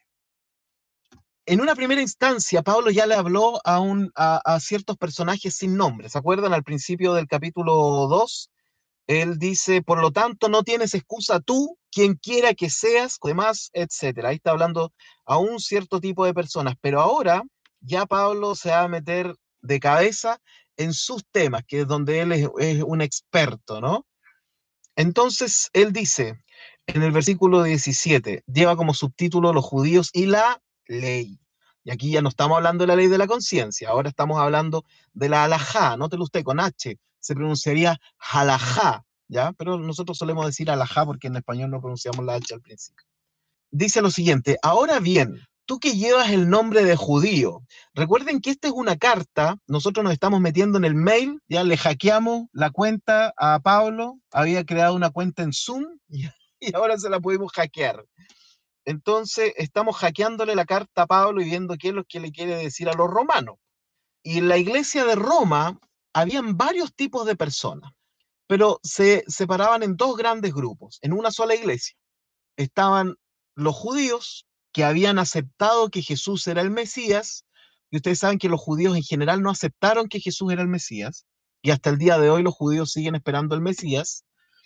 En 1.44 1.60
una 1.60 1.74
primera 1.74 2.00
instancia, 2.00 2.62
Pablo 2.62 2.90
ya 2.90 3.04
le 3.04 3.16
habló 3.16 3.60
a, 3.66 3.82
a 4.42 4.60
ciertos 4.60 4.96
personajes 4.96 5.54
sin 5.54 5.76
nombre. 5.76 6.08
¿Se 6.08 6.16
acuerdan 6.16 6.54
al 6.54 6.64
principio 6.64 7.12
del 7.12 7.26
capítulo 7.26 7.74
2? 8.08 8.50
Él 9.06 9.38
dice, 9.38 9.82
por 9.82 10.00
lo 10.00 10.12
tanto, 10.12 10.48
no 10.48 10.62
tienes 10.62 10.94
excusa 10.94 11.40
tú, 11.40 11.76
quien 11.90 12.14
quiera 12.14 12.54
que 12.54 12.70
seas, 12.70 13.18
demás, 13.22 13.70
etcétera. 13.72 14.30
Ahí 14.30 14.36
está 14.36 14.52
hablando 14.52 14.92
a 15.26 15.38
un 15.38 15.60
cierto 15.60 16.00
tipo 16.00 16.24
de 16.24 16.34
personas, 16.34 16.74
pero 16.80 17.00
ahora 17.00 17.42
ya 17.80 18.06
Pablo 18.06 18.54
se 18.54 18.70
va 18.70 18.82
a 18.82 18.88
meter 18.88 19.34
de 19.60 19.80
cabeza 19.80 20.40
en 20.76 20.94
sus 20.94 21.24
temas, 21.30 21.62
que 21.66 21.80
es 21.80 21.86
donde 21.86 22.20
él 22.20 22.32
es, 22.32 22.82
un 22.82 23.00
experto, 23.02 23.80
¿no? 23.80 24.06
Entonces, 24.96 25.70
él 25.72 25.92
dice 25.92 26.42
en 26.86 27.02
el 27.02 27.12
versículo 27.12 27.62
17, 27.62 28.44
lleva 28.46 28.76
como 28.76 28.94
subtítulo 28.94 29.52
los 29.52 29.64
judíos 29.64 30.10
y 30.12 30.26
la 30.26 30.60
ley. 30.86 31.38
Y 31.84 31.90
aquí 31.90 32.10
ya 32.10 32.22
no 32.22 32.28
estamos 32.28 32.56
hablando 32.56 32.82
de 32.82 32.88
la 32.88 32.96
ley 32.96 33.08
de 33.08 33.18
la 33.18 33.26
conciencia, 33.26 33.90
ahora 33.90 34.08
estamos 34.08 34.38
hablando 34.40 34.84
de 35.12 35.28
la 35.28 35.44
alajá, 35.44 35.96
nótelo 35.96 36.24
usted 36.24 36.44
con 36.44 36.60
H, 36.60 36.98
se 37.22 37.34
pronunciaría 37.34 37.98
halajá, 38.18 39.04
¿ya? 39.28 39.52
Pero 39.52 39.78
nosotros 39.78 40.18
solemos 40.18 40.44
decir 40.44 40.70
alajá 40.70 41.06
porque 41.06 41.28
en 41.28 41.36
español 41.36 41.70
no 41.70 41.80
pronunciamos 41.80 42.24
la 42.26 42.34
H 42.34 42.52
al 42.52 42.60
principio. 42.60 43.06
Dice 43.70 44.02
lo 44.02 44.10
siguiente, 44.10 44.58
ahora 44.60 44.98
bien, 44.98 45.40
tú 45.64 45.78
que 45.78 45.96
llevas 45.96 46.30
el 46.30 46.50
nombre 46.50 46.84
de 46.84 46.96
judío, 46.96 47.62
recuerden 47.94 48.40
que 48.40 48.50
esta 48.50 48.68
es 48.68 48.74
una 48.74 48.96
carta, 48.96 49.56
nosotros 49.66 50.04
nos 50.04 50.12
estamos 50.12 50.40
metiendo 50.40 50.76
en 50.76 50.84
el 50.84 50.94
mail, 50.94 51.40
ya 51.48 51.64
le 51.64 51.78
hackeamos 51.78 52.48
la 52.52 52.70
cuenta 52.70 53.32
a 53.38 53.60
Pablo, 53.60 54.18
había 54.30 54.64
creado 54.64 54.94
una 54.94 55.10
cuenta 55.10 55.42
en 55.42 55.52
Zoom 55.52 55.86
y, 56.08 56.26
ahora 56.74 56.98
se 56.98 57.08
la 57.08 57.20
pudimos 57.20 57.52
hackear. 57.52 58.04
Entonces 58.84 59.54
estamos 59.56 59.96
hackeándole 59.96 60.56
la 60.56 60.64
carta 60.64 61.02
a 61.02 61.06
Pablo 61.06 61.40
y 61.40 61.44
viendo 61.44 61.76
qué 61.78 61.88
es 61.88 61.94
lo 61.94 62.04
que 62.04 62.18
le 62.18 62.32
quiere 62.32 62.56
decir 62.56 62.88
a 62.88 62.94
los 62.94 63.08
romanos. 63.08 63.56
Y 64.24 64.40
la 64.40 64.58
iglesia 64.58 65.04
de 65.04 65.14
Roma 65.14 65.78
habían 66.12 66.56
varios 66.56 66.94
tipos 66.94 67.26
de 67.26 67.36
personas, 67.36 67.92
pero 68.46 68.80
se 68.82 69.24
separaban 69.26 69.82
en 69.82 69.96
dos 69.96 70.16
grandes 70.16 70.52
grupos, 70.52 70.98
en 71.02 71.12
una 71.12 71.30
sola 71.30 71.54
iglesia. 71.54 71.96
Estaban 72.56 73.16
los 73.54 73.74
judíos 73.74 74.46
que 74.72 74.84
habían 74.84 75.18
aceptado 75.18 75.90
que 75.90 76.02
Jesús 76.02 76.46
era 76.46 76.62
el 76.62 76.70
Mesías, 76.70 77.44
y 77.90 77.96
ustedes 77.96 78.18
saben 78.18 78.38
que 78.38 78.48
los 78.48 78.60
judíos 78.60 78.96
en 78.96 79.02
general 79.02 79.42
no 79.42 79.50
aceptaron 79.50 80.08
que 80.08 80.20
Jesús 80.20 80.52
era 80.52 80.62
el 80.62 80.68
Mesías, 80.68 81.26
y 81.62 81.70
hasta 81.70 81.90
el 81.90 81.98
día 81.98 82.18
de 82.18 82.30
hoy 82.30 82.42
los 82.42 82.54
judíos 82.54 82.90
siguen 82.92 83.14
esperando 83.14 83.54
el 83.54 83.60
Mesías. 83.60 84.24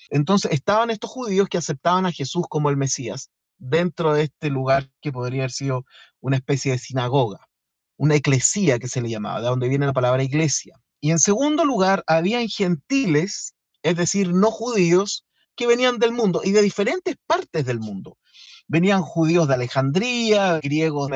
Entonces 0.08 0.52
estaban 0.52 0.90
estos 0.90 1.10
judíos 1.10 1.48
que 1.48 1.58
aceptaban 1.58 2.06
a 2.06 2.12
Jesús 2.12 2.44
como 2.48 2.70
el 2.70 2.76
Mesías 2.76 3.30
dentro 3.58 4.14
de 4.14 4.24
este 4.24 4.50
lugar 4.50 4.90
que 5.00 5.12
podría 5.12 5.42
haber 5.42 5.50
sido 5.50 5.84
una 6.20 6.36
especie 6.36 6.72
de 6.72 6.78
sinagoga, 6.78 7.48
una 7.96 8.14
eclesía 8.14 8.78
que 8.78 8.88
se 8.88 9.00
le 9.00 9.10
llamaba, 9.10 9.40
de 9.40 9.48
donde 9.48 9.68
viene 9.68 9.86
la 9.86 9.92
palabra 9.92 10.22
iglesia. 10.22 10.80
Y 11.06 11.12
en 11.12 11.20
segundo 11.20 11.64
lugar, 11.64 12.02
habían 12.08 12.48
gentiles, 12.48 13.54
es 13.84 13.94
decir, 13.94 14.34
no 14.34 14.50
judíos, 14.50 15.24
que 15.54 15.68
venían 15.68 16.00
del 16.00 16.10
mundo 16.10 16.40
y 16.42 16.50
de 16.50 16.62
diferentes 16.62 17.14
partes 17.28 17.64
del 17.64 17.78
mundo. 17.78 18.18
Venían 18.66 19.02
judíos 19.02 19.46
de 19.46 19.54
Alejandría, 19.54 20.58
griegos 20.58 21.08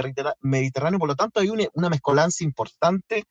mediterráneos, 0.43 1.01
por 1.01 1.09
lo 1.09 1.17
tanto 1.17 1.41
hay 1.41 1.49
una, 1.49 1.65
una 1.75 1.89
mezcolanza 1.89 2.45
importante 2.45 3.25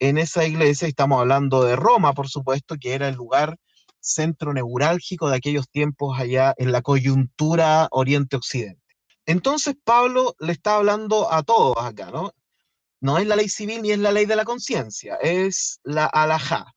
en 0.00 0.18
esa 0.18 0.44
iglesia. 0.44 0.86
Estamos 0.86 1.18
hablando 1.18 1.64
de 1.64 1.76
Roma, 1.76 2.12
por 2.12 2.28
supuesto, 2.28 2.76
que 2.78 2.92
era 2.92 3.08
el 3.08 3.14
lugar 3.14 3.56
centro 3.98 4.52
neurálgico 4.52 5.30
de 5.30 5.36
aquellos 5.36 5.70
tiempos 5.70 6.20
allá 6.20 6.52
en 6.58 6.72
la 6.72 6.82
coyuntura 6.82 7.88
oriente-occidente. 7.90 8.82
Entonces 9.24 9.76
Pablo 9.82 10.34
le 10.40 10.52
está 10.52 10.76
hablando 10.76 11.32
a 11.32 11.42
todos 11.42 11.74
acá, 11.78 12.10
¿no? 12.10 12.34
No 13.02 13.18
es 13.18 13.26
la 13.26 13.34
ley 13.34 13.48
civil 13.48 13.82
ni 13.82 13.90
es 13.90 13.98
la 13.98 14.12
ley 14.12 14.26
de 14.26 14.36
la 14.36 14.44
conciencia, 14.44 15.16
es 15.16 15.80
la 15.82 16.06
alajá, 16.06 16.72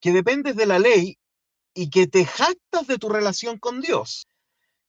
que 0.00 0.10
dependes 0.10 0.56
de 0.56 0.64
la 0.64 0.78
ley 0.78 1.18
y 1.74 1.90
que 1.90 2.06
te 2.06 2.24
jactas 2.24 2.86
de 2.86 2.96
tu 2.96 3.10
relación 3.10 3.58
con 3.58 3.82
Dios, 3.82 4.26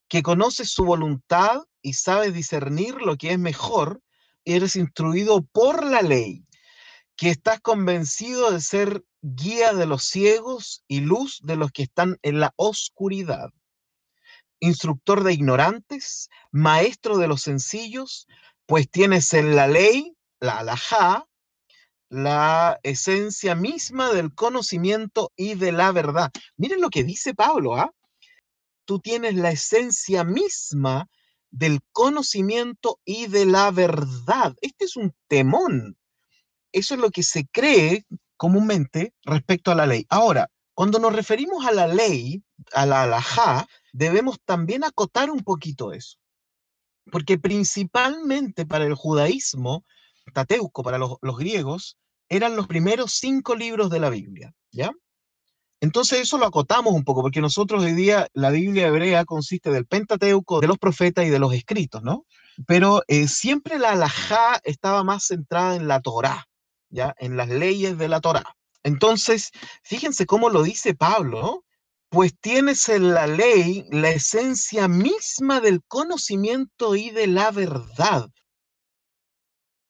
que 0.07 0.23
conoces 0.23 0.69
su 0.69 0.85
voluntad 0.85 1.63
y 1.81 1.95
sabes 1.95 2.33
discernir 2.33 3.01
lo 3.01 3.17
que 3.17 3.33
es 3.33 3.37
mejor, 3.37 4.01
eres 4.45 4.77
instruido 4.77 5.41
por 5.41 5.85
la 5.85 6.01
ley, 6.01 6.45
que 7.17 7.31
estás 7.31 7.59
convencido 7.59 8.49
de 8.51 8.61
ser 8.61 9.03
guía 9.21 9.73
de 9.73 9.87
los 9.87 10.05
ciegos 10.05 10.85
y 10.87 11.01
luz 11.01 11.41
de 11.43 11.57
los 11.57 11.73
que 11.73 11.83
están 11.83 12.17
en 12.21 12.39
la 12.39 12.53
oscuridad, 12.55 13.49
instructor 14.61 15.25
de 15.25 15.33
ignorantes, 15.33 16.29
maestro 16.49 17.17
de 17.17 17.27
los 17.27 17.41
sencillos, 17.41 18.25
pues 18.65 18.89
tienes 18.89 19.33
en 19.33 19.53
la 19.57 19.67
ley 19.67 20.16
la 20.39 20.59
alajá, 20.59 21.25
la 22.09 22.79
esencia 22.83 23.55
misma 23.55 24.11
del 24.13 24.33
conocimiento 24.33 25.31
y 25.35 25.55
de 25.55 25.71
la 25.71 25.91
verdad. 25.91 26.31
Miren 26.55 26.81
lo 26.81 26.89
que 26.89 27.03
dice 27.03 27.33
Pablo, 27.33 27.75
¿ah? 27.75 27.91
Tú 28.85 28.99
tienes 28.99 29.35
la 29.35 29.51
esencia 29.51 30.23
misma 30.23 31.09
del 31.51 31.79
conocimiento 31.91 32.99
y 33.03 33.27
de 33.27 33.45
la 33.45 33.71
verdad. 33.71 34.55
Este 34.61 34.85
es 34.85 34.95
un 34.95 35.13
temón. 35.27 35.97
Eso 36.71 36.93
es 36.93 36.99
lo 36.99 37.11
que 37.11 37.23
se 37.23 37.47
cree 37.47 38.05
comúnmente 38.37 39.13
respecto 39.23 39.71
a 39.71 39.75
la 39.75 39.85
ley. 39.85 40.05
Ahora, 40.09 40.49
cuando 40.73 40.99
nos 40.99 41.13
referimos 41.13 41.65
a 41.65 41.71
la 41.71 41.87
ley, 41.87 42.43
a 42.73 42.85
la 42.85 43.03
alajá, 43.03 43.67
debemos 43.91 44.39
también 44.45 44.83
acotar 44.83 45.31
un 45.31 45.43
poquito 45.43 45.91
eso. 45.91 46.17
Porque 47.11 47.37
principalmente 47.37 48.65
para 48.65 48.85
el 48.85 48.93
judaísmo, 48.93 49.85
Tateuco 50.33 50.83
para 50.83 50.97
los, 50.97 51.17
griegos, 51.37 51.97
eran 52.29 52.55
los 52.55 52.67
primeros 52.67 53.13
cinco 53.13 53.55
libros 53.55 53.89
de 53.89 53.99
la 53.99 54.09
Biblia, 54.09 54.53
¿ya? 54.71 54.91
Entonces 55.79 56.19
eso 56.21 56.37
lo 56.37 56.45
acotamos 56.45 56.93
un 56.93 57.03
poco, 57.03 57.21
porque 57.21 57.41
nosotros 57.41 57.83
hoy 57.83 57.93
día 57.93 58.27
la 58.33 58.49
Biblia 58.49 58.87
hebrea 58.87 59.25
consiste 59.25 59.69
del 59.69 59.85
Pentateuco, 59.85 60.59
de 60.59 60.67
los 60.67 60.79
profetas 60.79 61.25
y 61.25 61.29
de 61.29 61.39
los 61.39 61.53
escritos, 61.53 62.01
¿no? 62.01 62.25
Pero 62.65 63.03
eh, 63.07 63.27
siempre 63.27 63.77
la 63.77 63.91
alajá 63.91 64.59
estaba 64.63 65.03
más 65.03 65.25
centrada 65.27 65.75
en 65.75 65.87
la 65.87 66.01
Torá, 66.01 66.47
¿ya? 66.89 67.15
En 67.19 67.37
las 67.37 67.49
leyes 67.49 67.97
de 67.97 68.07
la 68.07 68.21
Torá. 68.21 68.57
Entonces, 68.83 69.51
fíjense 69.83 70.25
cómo 70.25 70.49
lo 70.49 70.63
dice 70.63 70.95
Pablo. 70.95 71.63
Pues 72.09 72.33
tienes 72.39 72.87
en 72.87 73.13
la 73.13 73.27
ley 73.27 73.85
la 73.91 74.11
esencia 74.11 74.87
misma 74.87 75.59
del 75.59 75.83
conocimiento 75.83 76.95
y 76.95 77.09
de 77.09 77.27
la 77.27 77.51
verdad. 77.51 78.29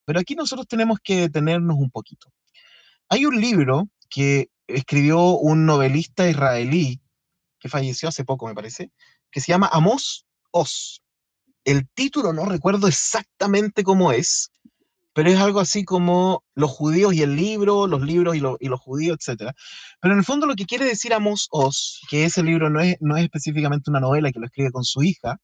Pero 0.07 0.21
aquí 0.21 0.35
nosotros 0.35 0.65
tenemos 0.69 0.99
que 1.03 1.17
detenernos 1.17 1.75
un 1.77 1.91
poquito. 1.91 2.31
Hay 3.09 3.25
un 3.25 3.41
libro 3.41 3.89
que 4.09 4.49
escribió 4.65 5.37
un 5.37 5.65
novelista 5.65 6.29
israelí 6.29 7.01
que 7.59 7.67
falleció 7.67 8.07
hace 8.07 8.23
poco, 8.23 8.47
me 8.47 8.55
parece, 8.55 8.93
que 9.29 9.41
se 9.41 9.51
llama 9.51 9.69
Amos 9.69 10.25
Oz. 10.51 11.01
El 11.65 11.89
título 11.89 12.31
no 12.31 12.45
recuerdo 12.45 12.87
exactamente 12.87 13.83
cómo 13.83 14.13
es, 14.13 14.49
pero 15.11 15.29
es 15.29 15.39
algo 15.39 15.59
así 15.59 15.83
como 15.83 16.45
los 16.55 16.71
judíos 16.71 17.13
y 17.13 17.23
el 17.23 17.35
libro, 17.35 17.85
los 17.85 18.01
libros 18.01 18.37
y, 18.37 18.39
lo, 18.39 18.55
y 18.61 18.69
los 18.69 18.79
judíos, 18.79 19.17
etc. 19.19 19.51
Pero 19.99 20.13
en 20.13 20.19
el 20.19 20.25
fondo 20.25 20.47
lo 20.47 20.55
que 20.55 20.65
quiere 20.65 20.85
decir 20.85 21.13
Amos 21.13 21.49
Oz, 21.51 21.99
que 22.09 22.23
ese 22.23 22.43
libro 22.43 22.69
no 22.69 22.79
es, 22.79 22.95
no 23.01 23.17
es 23.17 23.25
específicamente 23.25 23.89
una 23.89 23.99
novela 23.99 24.31
que 24.31 24.39
lo 24.39 24.45
escribe 24.45 24.71
con 24.71 24.85
su 24.85 25.03
hija, 25.03 25.37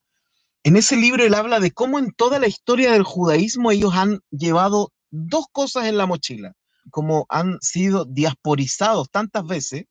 en 0.64 0.78
ese 0.78 0.96
libro 0.96 1.24
él 1.24 1.34
habla 1.34 1.60
de 1.60 1.72
cómo 1.72 2.00
en 2.00 2.12
toda 2.12 2.40
la 2.40 2.48
historia 2.48 2.92
del 2.92 3.04
judaísmo 3.04 3.72
ellos 3.72 3.94
han 3.94 4.22
llevado 4.32 4.94
dos 5.12 5.46
cosas 5.52 5.86
en 5.86 5.98
la 5.98 6.06
mochila, 6.06 6.54
como 6.90 7.26
han 7.30 7.60
sido 7.62 8.06
diasporizados 8.06 9.10
tantas 9.10 9.46
veces, 9.46 9.86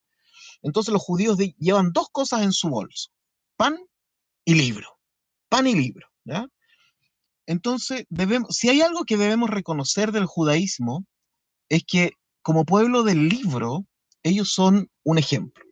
entonces 0.62 0.93
los 0.93 1.02
judíos 1.02 1.38
llevan 1.59 1.93
dos 1.93 2.09
cosas 2.11 2.43
en 2.43 2.52
su 2.52 2.69
bolso, 2.69 3.11
pan 3.57 3.76
y 4.45 4.55
libro, 4.55 4.99
pan 5.49 5.67
y 5.67 5.75
libro. 5.75 6.09
Entonces, 7.47 8.07
si 8.50 8.69
hay 8.69 8.81
algo 8.81 9.05
que 9.05 9.17
debemos 9.17 9.50
reconocer 9.50 10.12
del 10.12 10.26
judaísmo, 10.26 11.05
es 11.69 11.85
que 11.85 12.12
como 12.43 12.64
pueblo 12.64 13.02
del 13.02 13.29
libro, 13.29 13.85
ellos 14.23 14.52
son 14.52 14.88
un 15.05 15.19
ejemplo. 15.19 15.64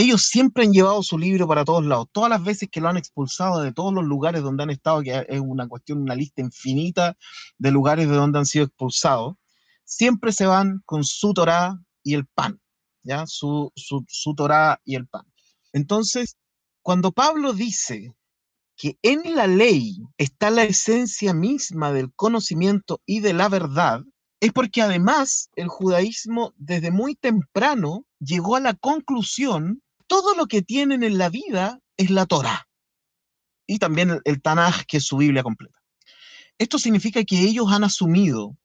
Ellos 0.00 0.26
siempre 0.26 0.62
han 0.62 0.72
llevado 0.72 1.02
su 1.02 1.18
libro 1.18 1.48
para 1.48 1.64
todos 1.64 1.84
lados. 1.84 2.06
Todas 2.12 2.30
las 2.30 2.44
veces 2.44 2.68
que 2.70 2.80
lo 2.80 2.88
han 2.88 2.96
expulsado 2.96 3.62
de 3.62 3.72
todos 3.72 3.92
los 3.92 4.04
lugares 4.04 4.42
donde 4.42 4.62
han 4.62 4.70
estado, 4.70 5.02
que 5.02 5.26
es 5.28 5.40
una 5.40 5.66
cuestión, 5.66 6.02
una 6.02 6.14
lista 6.14 6.40
infinita 6.40 7.16
de 7.58 7.72
lugares 7.72 8.08
de 8.08 8.14
donde 8.14 8.38
han 8.38 8.46
sido 8.46 8.66
expulsados, 8.66 9.34
siempre 9.82 10.30
se 10.30 10.46
van 10.46 10.82
con 10.86 11.02
su 11.02 11.34
Torah 11.34 11.76
y 12.04 12.14
el 12.14 12.26
pan, 12.26 12.60
¿ya? 13.02 13.26
Su, 13.26 13.72
su, 13.74 14.04
su 14.06 14.36
Torah 14.36 14.80
y 14.84 14.94
el 14.94 15.08
pan. 15.08 15.26
Entonces, 15.72 16.36
cuando 16.82 17.10
Pablo 17.10 17.52
dice 17.52 18.14
que 18.76 19.00
en 19.02 19.34
la 19.34 19.48
ley 19.48 19.98
está 20.16 20.50
la 20.50 20.62
esencia 20.62 21.34
misma 21.34 21.92
del 21.92 22.12
conocimiento 22.14 23.02
y 23.04 23.18
de 23.18 23.32
la 23.32 23.48
verdad, 23.48 24.04
es 24.38 24.52
porque 24.52 24.80
además 24.80 25.50
el 25.56 25.66
judaísmo 25.66 26.54
desde 26.56 26.92
muy 26.92 27.16
temprano 27.16 28.06
llegó 28.20 28.54
a 28.54 28.60
la 28.60 28.74
conclusión, 28.74 29.82
todo 30.08 30.34
lo 30.34 30.46
que 30.46 30.62
tienen 30.62 31.04
en 31.04 31.18
la 31.18 31.28
vida 31.28 31.80
es 31.96 32.10
la 32.10 32.26
Torah 32.26 32.68
y 33.66 33.78
también 33.78 34.20
el, 34.24 34.42
Tanaj, 34.42 34.84
que 34.86 34.96
es 34.96 35.04
su 35.04 35.18
Biblia 35.18 35.44
completa. 35.44 35.78
Esto 36.58 36.78
significa 36.78 37.22
que 37.22 37.40
ellos 37.40 37.70
han 37.70 37.84
asumido 37.84 38.56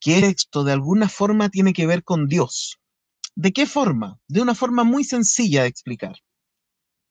que 0.00 0.18
esto 0.18 0.64
de 0.64 0.72
alguna 0.72 1.08
forma 1.08 1.48
tiene 1.48 1.72
que 1.72 1.86
ver 1.86 2.04
con 2.04 2.26
Dios. 2.26 2.78
¿De 3.34 3.52
qué 3.52 3.66
forma? 3.66 4.18
De 4.28 4.42
una 4.42 4.54
forma 4.54 4.84
muy 4.84 5.04
sencilla 5.04 5.62
de 5.62 5.68
explicar 5.68 6.16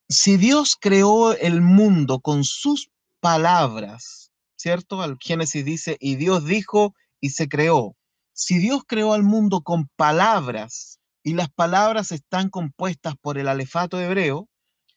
si 0.10 0.38
Dios 0.38 0.78
creó 0.80 1.34
el 1.34 1.62
mundo 1.62 2.22
con 2.22 2.44
sus 2.44 2.90
palabras, 3.20 4.32
¿cierto? 4.56 5.02
Al 5.02 5.18
Génesis 5.20 5.66
dice, 5.66 5.98
y 6.00 6.16
Dios 6.16 6.46
dijo 6.46 6.96
y 7.20 7.32
se 7.32 7.50
creó. 7.50 7.96
Si 8.34 8.60
Dios 8.60 8.84
creó 8.88 9.14
al 9.14 9.24
mundo 9.24 9.62
con 9.62 9.90
palabras 9.96 10.97
y 11.28 11.34
las 11.34 11.50
palabras 11.50 12.14
están 12.14 12.50
compuestas 12.50 13.16
por 13.20 13.38
el 13.38 13.50
alefato 13.50 14.00
hebreo 14.00 14.48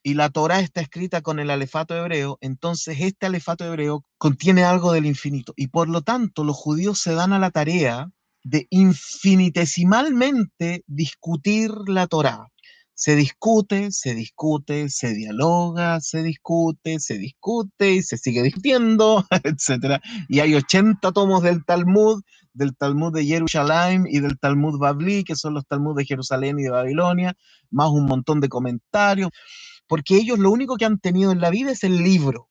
y 0.00 0.14
la 0.14 0.30
Torah 0.30 0.60
está 0.60 0.80
escrita 0.80 1.22
con 1.22 1.40
el 1.40 1.50
alefato 1.50 1.96
hebreo, 1.96 2.38
entonces 2.40 2.98
este 3.00 3.26
alefato 3.26 3.64
hebreo 3.64 4.04
contiene 4.16 4.62
algo 4.62 4.92
del 4.92 5.06
infinito 5.06 5.52
y 5.56 5.66
por 5.66 5.88
lo 5.88 6.02
tanto 6.02 6.44
los 6.44 6.54
judíos 6.54 7.00
se 7.00 7.14
dan 7.14 7.32
a 7.32 7.40
la 7.40 7.50
tarea 7.50 8.12
de 8.44 8.68
infinitesimalmente 8.70 10.84
discutir 10.86 11.72
la 11.88 12.06
Torah 12.06 12.46
se 13.00 13.16
discute, 13.16 13.92
se 13.92 14.14
discute, 14.14 14.90
se 14.90 15.14
dialoga, 15.14 16.02
se 16.02 16.22
discute, 16.22 17.00
se 17.00 17.16
discute 17.16 17.92
y 17.92 18.02
se 18.02 18.18
sigue 18.18 18.42
discutiendo, 18.42 19.24
etc. 19.42 20.02
Y 20.28 20.40
hay 20.40 20.54
80 20.54 21.10
tomos 21.12 21.42
del 21.42 21.64
Talmud, 21.64 22.22
del 22.52 22.76
Talmud 22.76 23.12
de 23.12 23.24
Jerusalén 23.24 24.06
y 24.08 24.20
del 24.20 24.38
Talmud 24.38 24.78
Babli, 24.78 25.24
que 25.24 25.36
son 25.36 25.54
los 25.54 25.66
Talmud 25.66 25.96
de 25.96 26.04
Jerusalén 26.04 26.58
y 26.58 26.62
de 26.62 26.70
Babilonia, 26.70 27.36
más 27.70 27.90
un 27.90 28.06
montón 28.06 28.40
de 28.40 28.48
comentarios, 28.48 29.30
porque 29.86 30.16
ellos 30.16 30.38
lo 30.38 30.50
único 30.50 30.76
que 30.76 30.84
han 30.84 30.98
tenido 30.98 31.32
en 31.32 31.40
la 31.40 31.50
vida 31.50 31.72
es 31.72 31.84
el 31.84 31.96
libro. 32.02 32.48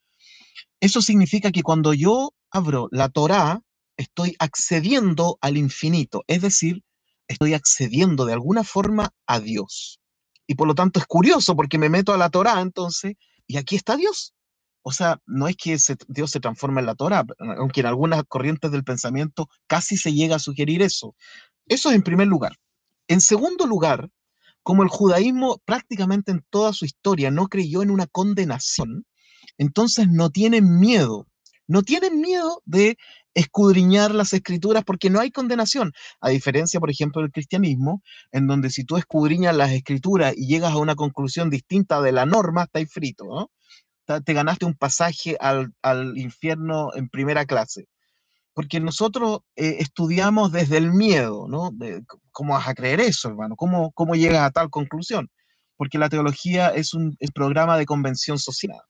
Eso 0.79 1.01
significa 1.01 1.51
que 1.51 1.63
cuando 1.63 1.93
yo 1.93 2.33
abro 2.51 2.87
la 2.91 3.09
Torá, 3.09 3.61
estoy 3.97 4.35
accediendo 4.39 5.37
al 5.41 5.57
infinito, 5.57 6.23
es 6.27 6.41
decir, 6.41 6.83
estoy 7.27 7.53
accediendo 7.53 8.25
de 8.25 8.33
alguna 8.33 8.63
forma 8.63 9.11
a 9.27 9.39
Dios. 9.39 9.99
Y 10.47 10.55
por 10.55 10.67
lo 10.67 10.75
tanto 10.75 10.99
es 10.99 11.05
curioso 11.05 11.55
porque 11.55 11.77
me 11.77 11.89
meto 11.89 12.13
a 12.13 12.17
la 12.17 12.29
Torah 12.29 12.61
entonces, 12.61 13.15
y 13.45 13.57
aquí 13.57 13.75
está 13.75 13.97
Dios. 13.97 14.33
O 14.81 14.91
sea, 14.91 15.19
no 15.25 15.47
es 15.47 15.55
que 15.57 15.77
Dios 16.07 16.31
se 16.31 16.39
transforme 16.39 16.79
en 16.79 16.85
la 16.85 16.95
Torah, 16.95 17.25
aunque 17.57 17.81
en 17.81 17.85
algunas 17.85 18.23
corrientes 18.27 18.71
del 18.71 18.83
pensamiento 18.83 19.49
casi 19.67 19.97
se 19.97 20.13
llega 20.13 20.37
a 20.37 20.39
sugerir 20.39 20.81
eso. 20.81 21.15
Eso 21.67 21.89
es 21.89 21.95
en 21.95 22.01
primer 22.01 22.27
lugar. 22.27 22.53
En 23.07 23.21
segundo 23.21 23.65
lugar, 23.65 24.09
como 24.63 24.83
el 24.83 24.89
judaísmo 24.89 25.59
prácticamente 25.65 26.31
en 26.31 26.43
toda 26.49 26.73
su 26.73 26.85
historia 26.85 27.31
no 27.31 27.47
creyó 27.47 27.81
en 27.81 27.91
una 27.91 28.07
condenación, 28.07 29.05
entonces 29.57 30.07
no 30.09 30.29
tienen 30.29 30.79
miedo, 30.79 31.27
no 31.67 31.83
tienen 31.83 32.21
miedo 32.21 32.61
de 32.65 32.97
escudriñar 33.33 34.13
las 34.13 34.33
escrituras 34.33 34.83
porque 34.83 35.09
no 35.09 35.19
hay 35.19 35.31
condenación, 35.31 35.93
a 36.19 36.29
diferencia, 36.29 36.79
por 36.79 36.89
ejemplo, 36.89 37.21
del 37.21 37.31
cristianismo, 37.31 38.01
en 38.31 38.47
donde 38.47 38.69
si 38.69 38.83
tú 38.83 38.97
escudriñas 38.97 39.55
las 39.55 39.71
escrituras 39.71 40.33
y 40.35 40.47
llegas 40.47 40.73
a 40.73 40.77
una 40.77 40.95
conclusión 40.95 41.49
distinta 41.49 42.01
de 42.01 42.11
la 42.11 42.25
norma, 42.25 42.63
estáis 42.63 42.91
frito, 42.91 43.25
¿no? 43.25 43.51
Te 44.25 44.33
ganaste 44.33 44.65
un 44.65 44.75
pasaje 44.75 45.37
al, 45.39 45.71
infierno 46.17 46.93
en 46.95 47.09
primera 47.09 47.45
clase. 47.45 47.87
Porque 48.53 48.79
nosotros 48.79 49.41
eh, 49.55 49.77
estudiamos 49.79 50.51
desde 50.51 50.77
el 50.77 50.91
miedo, 50.91 51.47
¿no? 51.47 51.71
¿Cómo 52.31 52.53
vas 52.53 52.67
a 52.67 52.73
creer 52.73 52.99
eso, 52.99 53.29
hermano? 53.29 53.55
¿Cómo, 53.55 53.91
¿Cómo 53.91 54.15
llegas 54.15 54.41
a 54.41 54.51
tal 54.51 54.69
conclusión? 54.69 55.29
Porque 55.77 55.97
la 55.97 56.09
teología 56.09 56.69
es 56.69 56.93
un 56.93 57.15
programa 57.33 57.77
de 57.77 57.85
convención 57.85 58.39
social. 58.39 58.81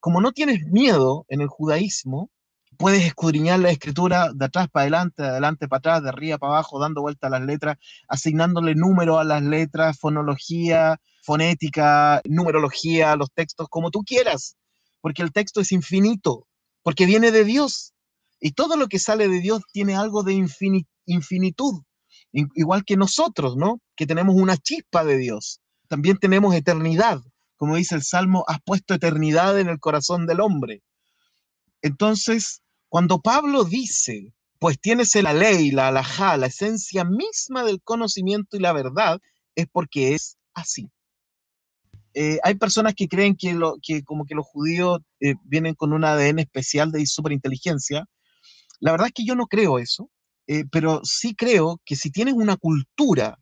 Como 0.00 0.20
no 0.20 0.32
tienes 0.32 0.64
miedo 0.64 1.24
en 1.28 1.40
el 1.40 1.48
judaísmo, 1.48 2.30
puedes 2.78 3.04
escudriñar 3.04 3.58
la 3.58 3.70
escritura 3.70 4.30
de 4.32 4.44
atrás 4.44 4.68
para 4.70 4.82
adelante, 4.84 5.22
de 5.22 5.28
adelante 5.28 5.68
para 5.68 5.78
atrás, 5.78 6.02
de 6.02 6.08
arriba 6.10 6.38
para 6.38 6.54
abajo, 6.54 6.78
dando 6.78 7.02
vuelta 7.02 7.26
a 7.26 7.30
las 7.30 7.42
letras, 7.42 7.76
asignándole 8.08 8.74
número 8.74 9.18
a 9.18 9.24
las 9.24 9.42
letras, 9.42 9.98
fonología, 9.98 10.96
fonética, 11.22 12.22
numerología, 12.24 13.16
los 13.16 13.32
textos, 13.32 13.66
como 13.68 13.90
tú 13.90 14.04
quieras, 14.04 14.56
porque 15.00 15.22
el 15.22 15.32
texto 15.32 15.60
es 15.60 15.72
infinito, 15.72 16.46
porque 16.82 17.04
viene 17.04 17.32
de 17.32 17.44
Dios. 17.44 17.92
Y 18.40 18.52
todo 18.52 18.76
lo 18.76 18.86
que 18.86 19.00
sale 19.00 19.28
de 19.28 19.40
Dios 19.40 19.62
tiene 19.72 19.96
algo 19.96 20.22
de 20.22 20.34
infinitud, 21.04 21.82
igual 22.32 22.84
que 22.84 22.96
nosotros, 22.96 23.56
¿no? 23.56 23.80
Que 23.96 24.06
tenemos 24.06 24.36
una 24.36 24.56
chispa 24.56 25.04
de 25.04 25.18
Dios. 25.18 25.60
También 25.88 26.18
tenemos 26.18 26.54
eternidad. 26.54 27.20
Como 27.56 27.74
dice 27.74 27.96
el 27.96 28.04
Salmo, 28.04 28.44
has 28.46 28.60
puesto 28.64 28.94
eternidad 28.94 29.58
en 29.58 29.68
el 29.68 29.80
corazón 29.80 30.26
del 30.26 30.40
hombre. 30.40 30.82
Entonces, 31.82 32.62
cuando 32.88 33.20
Pablo 33.20 33.64
dice, 33.64 34.32
pues 34.58 34.80
tienes 34.80 35.14
la 35.16 35.32
ley, 35.32 35.70
la 35.70 35.88
alajá, 35.88 36.36
la 36.36 36.46
esencia 36.46 37.04
misma 37.04 37.64
del 37.64 37.80
conocimiento 37.82 38.56
y 38.56 38.60
la 38.60 38.72
verdad, 38.72 39.20
es 39.54 39.66
porque 39.70 40.14
es 40.14 40.36
así. 40.54 40.90
Eh, 42.14 42.38
hay 42.42 42.54
personas 42.54 42.94
que 42.94 43.06
creen 43.06 43.36
que, 43.36 43.54
como 44.04 44.24
que 44.24 44.34
los 44.34 44.46
judíos 44.46 45.00
eh, 45.20 45.34
vienen 45.44 45.74
con 45.74 45.92
un 45.92 46.04
ADN 46.04 46.40
especial 46.40 46.90
de 46.90 47.06
superinteligencia. 47.06 48.06
La 48.80 48.92
verdad 48.92 49.08
es 49.08 49.12
que 49.12 49.24
yo 49.24 49.34
no 49.34 49.46
creo 49.46 49.78
eso, 49.78 50.10
eh, 50.46 50.64
pero 50.70 51.00
sí 51.04 51.34
creo 51.34 51.80
que 51.84 51.94
si 51.94 52.10
tienes 52.10 52.34
una 52.34 52.56
cultura 52.56 53.38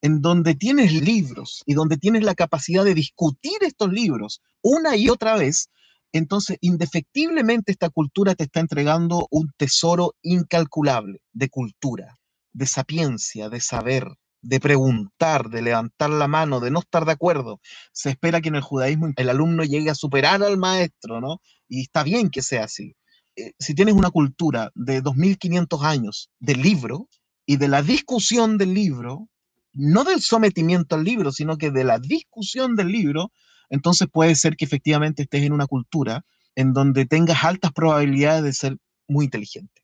en 0.00 0.20
donde 0.20 0.54
tienes 0.54 0.92
libros 0.92 1.62
y 1.66 1.74
donde 1.74 1.96
tienes 1.96 2.22
la 2.22 2.34
capacidad 2.34 2.84
de 2.84 2.94
discutir 2.94 3.58
estos 3.62 3.92
libros 3.92 4.42
una 4.62 4.96
y 4.96 5.08
otra 5.08 5.36
vez, 5.36 5.70
entonces, 6.14 6.58
indefectiblemente 6.60 7.72
esta 7.72 7.90
cultura 7.90 8.36
te 8.36 8.44
está 8.44 8.60
entregando 8.60 9.26
un 9.32 9.50
tesoro 9.56 10.14
incalculable 10.22 11.18
de 11.32 11.48
cultura, 11.48 12.18
de 12.52 12.66
sapiencia, 12.66 13.48
de 13.48 13.60
saber, 13.60 14.06
de 14.40 14.60
preguntar, 14.60 15.50
de 15.50 15.60
levantar 15.60 16.10
la 16.10 16.28
mano, 16.28 16.60
de 16.60 16.70
no 16.70 16.78
estar 16.78 17.04
de 17.04 17.10
acuerdo. 17.10 17.60
Se 17.92 18.10
espera 18.10 18.40
que 18.40 18.48
en 18.48 18.54
el 18.54 18.62
judaísmo 18.62 19.08
el 19.16 19.28
alumno 19.28 19.64
llegue 19.64 19.90
a 19.90 19.96
superar 19.96 20.40
al 20.44 20.56
maestro, 20.56 21.20
¿no? 21.20 21.40
Y 21.68 21.82
está 21.82 22.04
bien 22.04 22.30
que 22.30 22.42
sea 22.42 22.64
así. 22.64 22.94
Eh, 23.34 23.50
si 23.58 23.74
tienes 23.74 23.94
una 23.96 24.10
cultura 24.10 24.70
de 24.76 25.00
2500 25.00 25.82
años 25.82 26.30
de 26.38 26.54
libro 26.54 27.08
y 27.44 27.56
de 27.56 27.66
la 27.66 27.82
discusión 27.82 28.56
del 28.56 28.72
libro, 28.72 29.28
no 29.72 30.04
del 30.04 30.20
sometimiento 30.20 30.94
al 30.94 31.02
libro, 31.02 31.32
sino 31.32 31.58
que 31.58 31.72
de 31.72 31.82
la 31.82 31.98
discusión 31.98 32.76
del 32.76 32.92
libro, 32.92 33.32
entonces 33.74 34.08
puede 34.10 34.36
ser 34.36 34.56
que 34.56 34.64
efectivamente 34.64 35.22
estés 35.24 35.42
en 35.42 35.52
una 35.52 35.66
cultura 35.66 36.24
en 36.54 36.72
donde 36.72 37.06
tengas 37.06 37.42
altas 37.42 37.72
probabilidades 37.72 38.44
de 38.44 38.52
ser 38.52 38.76
muy 39.08 39.24
inteligente. 39.24 39.82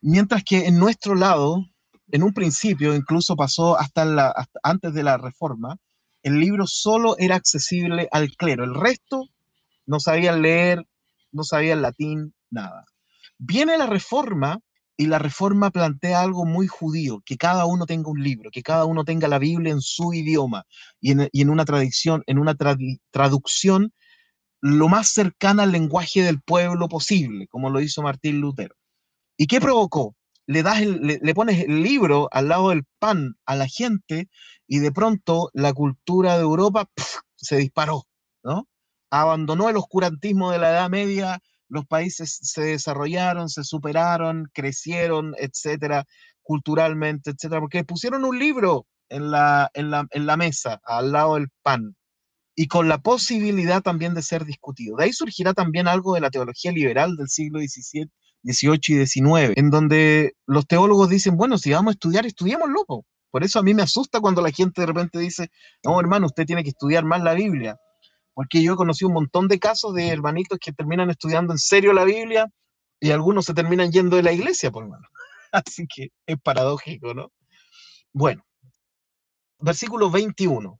Mientras 0.00 0.42
que 0.42 0.66
en 0.66 0.78
nuestro 0.78 1.14
lado, 1.14 1.66
en 2.10 2.22
un 2.22 2.32
principio, 2.32 2.94
incluso 2.94 3.36
pasó 3.36 3.78
hasta, 3.78 4.34
antes 4.62 4.94
de 4.94 5.02
la 5.02 5.18
reforma, 5.18 5.76
el 6.22 6.40
libro 6.40 6.66
solo 6.66 7.16
era 7.18 7.36
accesible 7.36 8.08
al 8.12 8.34
clero. 8.34 8.64
El 8.64 8.74
resto 8.74 9.28
no 9.84 10.00
sabían 10.00 10.40
leer, 10.40 10.86
no 11.30 11.44
sabían 11.44 11.82
latín, 11.82 12.34
nada. 12.48 12.86
Viene 13.36 13.76
la 13.76 13.86
reforma 13.86 14.58
y 15.00 15.06
la 15.06 15.20
reforma 15.20 15.70
plantea 15.70 16.20
algo 16.20 16.44
muy 16.44 16.66
judío, 16.66 17.22
que 17.24 17.36
cada 17.36 17.66
uno 17.66 17.86
tenga 17.86 18.10
un 18.10 18.20
libro, 18.20 18.50
que 18.50 18.64
cada 18.64 18.84
uno 18.84 19.04
tenga 19.04 19.28
la 19.28 19.38
Biblia 19.38 19.72
en 19.72 19.80
su 19.80 20.12
idioma 20.12 20.64
y 21.00 21.12
en, 21.12 21.50
una 21.50 21.64
tradición, 21.64 22.24
en 22.26 22.38
una 22.38 22.56
traducción 23.12 23.92
lo 24.60 24.88
más 24.88 25.10
cercana 25.10 25.62
al 25.62 25.70
lenguaje 25.70 26.22
del 26.22 26.42
pueblo 26.42 26.88
posible, 26.88 27.46
como 27.46 27.70
lo 27.70 27.80
hizo 27.80 28.02
Martín 28.02 28.40
Lutero. 28.40 28.74
¿Y 29.36 29.46
qué 29.46 29.60
provocó? 29.60 30.16
Le, 30.46 30.64
das 30.64 30.84
le, 30.84 31.34
pones 31.34 31.60
el 31.60 31.80
libro 31.80 32.28
al 32.32 32.48
lado 32.48 32.70
del 32.70 32.82
pan 32.98 33.36
a 33.46 33.54
la 33.54 33.68
gente 33.68 34.28
y 34.66 34.80
de 34.80 34.90
pronto 34.90 35.50
la 35.54 35.72
cultura 35.74 36.36
de 36.36 36.42
Europa 36.42 36.90
se 37.36 37.56
disparó, 37.56 38.08
¿no? 38.42 38.66
Abandonó 39.10 39.68
el 39.68 39.76
oscurantismo 39.76 40.50
de 40.50 40.58
la 40.58 40.70
Edad 40.70 40.90
Media 40.90 41.40
los 41.68 41.86
países 41.86 42.38
se 42.42 42.62
desarrollaron, 42.62 43.48
se 43.48 43.64
superaron, 43.64 44.48
crecieron, 44.52 45.34
etcétera, 45.38 46.04
culturalmente, 46.42 47.30
etcétera, 47.30 47.60
porque 47.60 47.84
pusieron 47.84 48.24
un 48.24 48.38
libro 48.38 48.86
en 49.08 49.30
la, 49.30 49.70
en 49.74 49.90
la, 49.90 50.06
en 50.10 50.26
la 50.26 50.36
mesa, 50.36 50.80
al 50.84 51.12
lado 51.12 51.34
del 51.34 51.48
pan, 51.62 51.96
y 52.54 52.66
con 52.66 52.88
la 52.88 52.98
posibilidad 52.98 53.82
también 53.82 54.14
de 54.14 54.22
ser 54.22 54.44
discutido. 54.44 54.96
De 54.96 55.04
ahí 55.04 55.12
surgirá 55.12 55.54
también 55.54 55.88
algo 55.88 56.14
de 56.14 56.20
la 56.20 56.30
teología 56.30 56.72
liberal 56.72 57.16
del 57.16 57.28
siglo 57.28 57.60
XVII, 57.60 58.10
XVIII 58.42 59.02
y 59.02 59.06
XIX, 59.06 59.52
en 59.56 59.70
donde 59.70 60.32
los 60.46 60.66
teólogos 60.66 61.08
dicen, 61.08 61.36
bueno, 61.36 61.58
si 61.58 61.70
vamos 61.70 61.92
a 61.92 61.94
estudiar, 61.94 62.26
estudiémoslo. 62.26 62.72
loco. 62.72 63.06
Por 63.30 63.44
eso 63.44 63.58
a 63.58 63.62
mí 63.62 63.74
me 63.74 63.82
asusta 63.82 64.20
cuando 64.20 64.40
la 64.40 64.50
gente 64.50 64.80
de 64.80 64.86
repente 64.86 65.18
dice, 65.18 65.50
no, 65.84 66.00
hermano, 66.00 66.26
usted 66.26 66.46
tiene 66.46 66.62
que 66.62 66.70
estudiar 66.70 67.04
más 67.04 67.22
la 67.22 67.34
Biblia. 67.34 67.76
Porque 68.38 68.62
yo 68.62 68.74
he 68.74 68.76
conocido 68.76 69.08
un 69.08 69.14
montón 69.14 69.48
de 69.48 69.58
casos 69.58 69.92
de 69.94 70.10
hermanitos 70.10 70.60
que 70.60 70.72
terminan 70.72 71.10
estudiando 71.10 71.52
en 71.52 71.58
serio 71.58 71.92
la 71.92 72.04
Biblia 72.04 72.46
y 73.00 73.10
algunos 73.10 73.46
se 73.46 73.52
terminan 73.52 73.90
yendo 73.90 74.14
de 74.14 74.22
la 74.22 74.30
iglesia, 74.30 74.70
por 74.70 74.84
hermano. 74.84 75.08
Así 75.50 75.88
que 75.92 76.10
es 76.24 76.36
paradójico, 76.40 77.14
¿no? 77.14 77.32
Bueno, 78.12 78.44
versículo 79.58 80.08
21. 80.08 80.78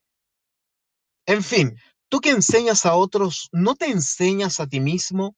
En 1.26 1.42
fin, 1.42 1.76
tú 2.08 2.20
que 2.20 2.30
enseñas 2.30 2.86
a 2.86 2.94
otros, 2.94 3.48
¿no 3.50 3.74
te 3.74 3.86
enseñas 3.86 4.60
a 4.60 4.68
ti 4.68 4.78
mismo? 4.78 5.34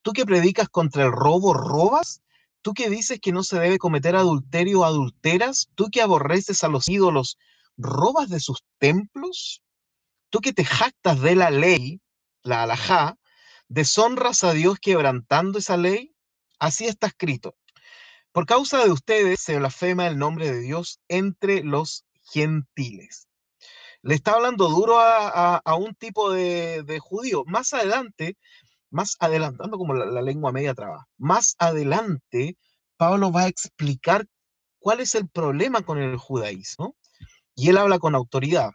¿Tú 0.00 0.14
que 0.14 0.24
predicas 0.24 0.70
contra 0.70 1.04
el 1.04 1.12
robo, 1.12 1.52
robas? 1.52 2.22
¿Tú 2.62 2.72
que 2.72 2.88
dices 2.88 3.20
que 3.20 3.32
no 3.32 3.42
se 3.42 3.60
debe 3.60 3.76
cometer 3.76 4.16
adulterio 4.16 4.86
adulteras? 4.86 5.68
¿Tú 5.74 5.90
que 5.92 6.00
aborreces 6.00 6.64
a 6.64 6.68
los 6.68 6.88
ídolos, 6.88 7.36
robas 7.76 8.30
de 8.30 8.40
sus 8.40 8.64
templos? 8.78 9.62
¿Tú 10.30 10.40
que 10.40 10.52
te 10.52 10.64
jactas 10.64 11.20
de 11.20 11.34
la 11.34 11.50
ley, 11.50 12.00
la 12.42 12.62
alajá, 12.64 13.16
deshonras 13.68 14.44
a 14.44 14.52
Dios 14.52 14.78
quebrantando 14.80 15.58
esa 15.58 15.76
ley? 15.76 16.14
Así 16.58 16.86
está 16.86 17.06
escrito. 17.06 17.56
Por 18.32 18.46
causa 18.46 18.84
de 18.84 18.90
ustedes 18.90 19.40
se 19.40 19.56
blasfema 19.56 20.06
el 20.06 20.18
nombre 20.18 20.50
de 20.50 20.60
Dios 20.60 21.00
entre 21.08 21.62
los 21.62 22.04
gentiles. 22.22 23.28
Le 24.02 24.14
está 24.14 24.34
hablando 24.34 24.68
duro 24.68 24.98
a, 25.00 25.74
un 25.76 25.94
tipo 25.94 26.30
de, 26.30 26.98
judío. 27.00 27.44
Más 27.46 27.72
adelante, 27.72 28.36
más 28.90 29.16
adelantando 29.18 29.76
como 29.76 29.94
la, 29.94 30.22
lengua 30.22 30.52
media 30.52 30.74
traba, 30.74 31.08
más 31.16 31.56
adelante 31.58 32.56
Pablo 32.96 33.32
va 33.32 33.42
a 33.42 33.48
explicar 33.48 34.26
cuál 34.78 35.00
es 35.00 35.14
el 35.14 35.28
problema 35.28 35.82
con 35.82 35.98
el 35.98 36.16
judaísmo 36.16 36.96
y 37.54 37.70
él 37.70 37.76
habla 37.76 37.98
con 37.98 38.14
autoridad. 38.14 38.70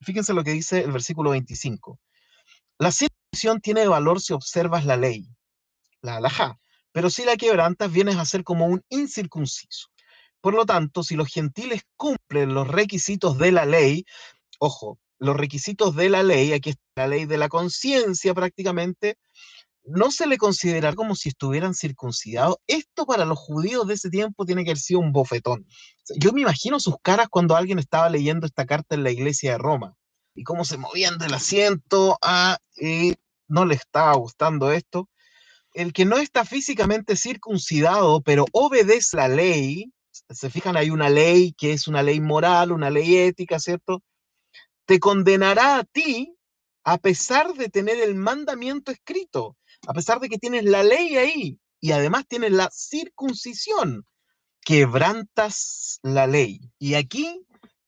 Fíjense 0.00 0.34
lo 0.34 0.44
que 0.44 0.52
dice 0.52 0.80
el 0.80 0.92
versículo 0.92 1.30
25. 1.30 1.98
La 2.78 2.92
circuncisión 2.92 3.60
tiene 3.60 3.86
valor 3.86 4.20
si 4.20 4.32
observas 4.32 4.84
la 4.84 4.96
ley, 4.96 5.28
la 6.02 6.16
alajá, 6.16 6.58
pero 6.92 7.10
si 7.10 7.24
la 7.24 7.36
quebrantas 7.36 7.90
vienes 7.90 8.16
a 8.16 8.24
ser 8.24 8.44
como 8.44 8.66
un 8.66 8.82
incircunciso. 8.88 9.88
Por 10.40 10.54
lo 10.54 10.66
tanto, 10.66 11.02
si 11.02 11.16
los 11.16 11.28
gentiles 11.28 11.82
cumplen 11.96 12.52
los 12.52 12.68
requisitos 12.68 13.38
de 13.38 13.52
la 13.52 13.64
ley, 13.64 14.04
ojo, 14.58 14.98
los 15.18 15.36
requisitos 15.36 15.96
de 15.96 16.10
la 16.10 16.22
ley, 16.22 16.52
aquí 16.52 16.70
está 16.70 16.82
la 16.96 17.08
ley 17.08 17.24
de 17.24 17.38
la 17.38 17.48
conciencia 17.48 18.34
prácticamente, 18.34 19.16
no 19.84 20.10
se 20.10 20.26
le 20.26 20.38
considera 20.38 20.94
como 20.94 21.14
si 21.14 21.30
estuvieran 21.30 21.74
circuncidados. 21.74 22.56
Esto 22.66 23.06
para 23.06 23.24
los 23.24 23.38
judíos 23.38 23.86
de 23.86 23.94
ese 23.94 24.10
tiempo 24.10 24.44
tiene 24.44 24.64
que 24.64 24.70
haber 24.70 24.78
sido 24.78 25.00
un 25.00 25.12
bofetón. 25.12 25.66
Yo 26.18 26.32
me 26.32 26.40
imagino 26.40 26.80
sus 26.80 26.96
caras 27.02 27.28
cuando 27.28 27.56
alguien 27.56 27.78
estaba 27.78 28.08
leyendo 28.08 28.46
esta 28.46 28.66
carta 28.66 28.94
en 28.94 29.04
la 29.04 29.10
iglesia 29.10 29.52
de 29.52 29.58
Roma 29.58 29.94
y 30.34 30.42
cómo 30.42 30.64
se 30.64 30.78
movían 30.78 31.18
del 31.18 31.34
asiento 31.34 32.18
a, 32.22 32.58
y 32.76 33.14
no 33.48 33.64
le 33.66 33.74
estaba 33.74 34.14
gustando 34.14 34.72
esto 34.72 35.08
el 35.74 35.92
que 35.92 36.04
no 36.04 36.16
está 36.18 36.44
físicamente 36.44 37.16
circuncidado, 37.16 38.22
pero 38.22 38.46
obedece 38.52 39.16
la 39.16 39.28
ley, 39.28 39.92
se 40.30 40.48
fijan, 40.48 40.76
hay 40.76 40.90
una 40.90 41.10
ley 41.10 41.52
que 41.52 41.72
es 41.72 41.88
una 41.88 42.02
ley 42.02 42.20
moral, 42.20 42.70
una 42.70 42.90
ley 42.90 43.16
ética, 43.16 43.58
¿cierto? 43.58 44.02
Te 44.86 45.00
condenará 45.00 45.78
a 45.78 45.84
ti 45.84 46.36
a 46.84 46.98
pesar 46.98 47.54
de 47.54 47.68
tener 47.68 47.98
el 48.00 48.14
mandamiento 48.14 48.92
escrito, 48.92 49.56
a 49.86 49.92
pesar 49.92 50.20
de 50.20 50.28
que 50.28 50.38
tienes 50.38 50.64
la 50.64 50.82
ley 50.82 51.16
ahí 51.16 51.60
y 51.80 51.92
además 51.92 52.26
tienes 52.26 52.52
la 52.52 52.70
circuncisión, 52.70 54.06
quebrantas 54.64 56.00
la 56.02 56.26
ley. 56.26 56.60
Y 56.78 56.94
aquí 56.94 57.46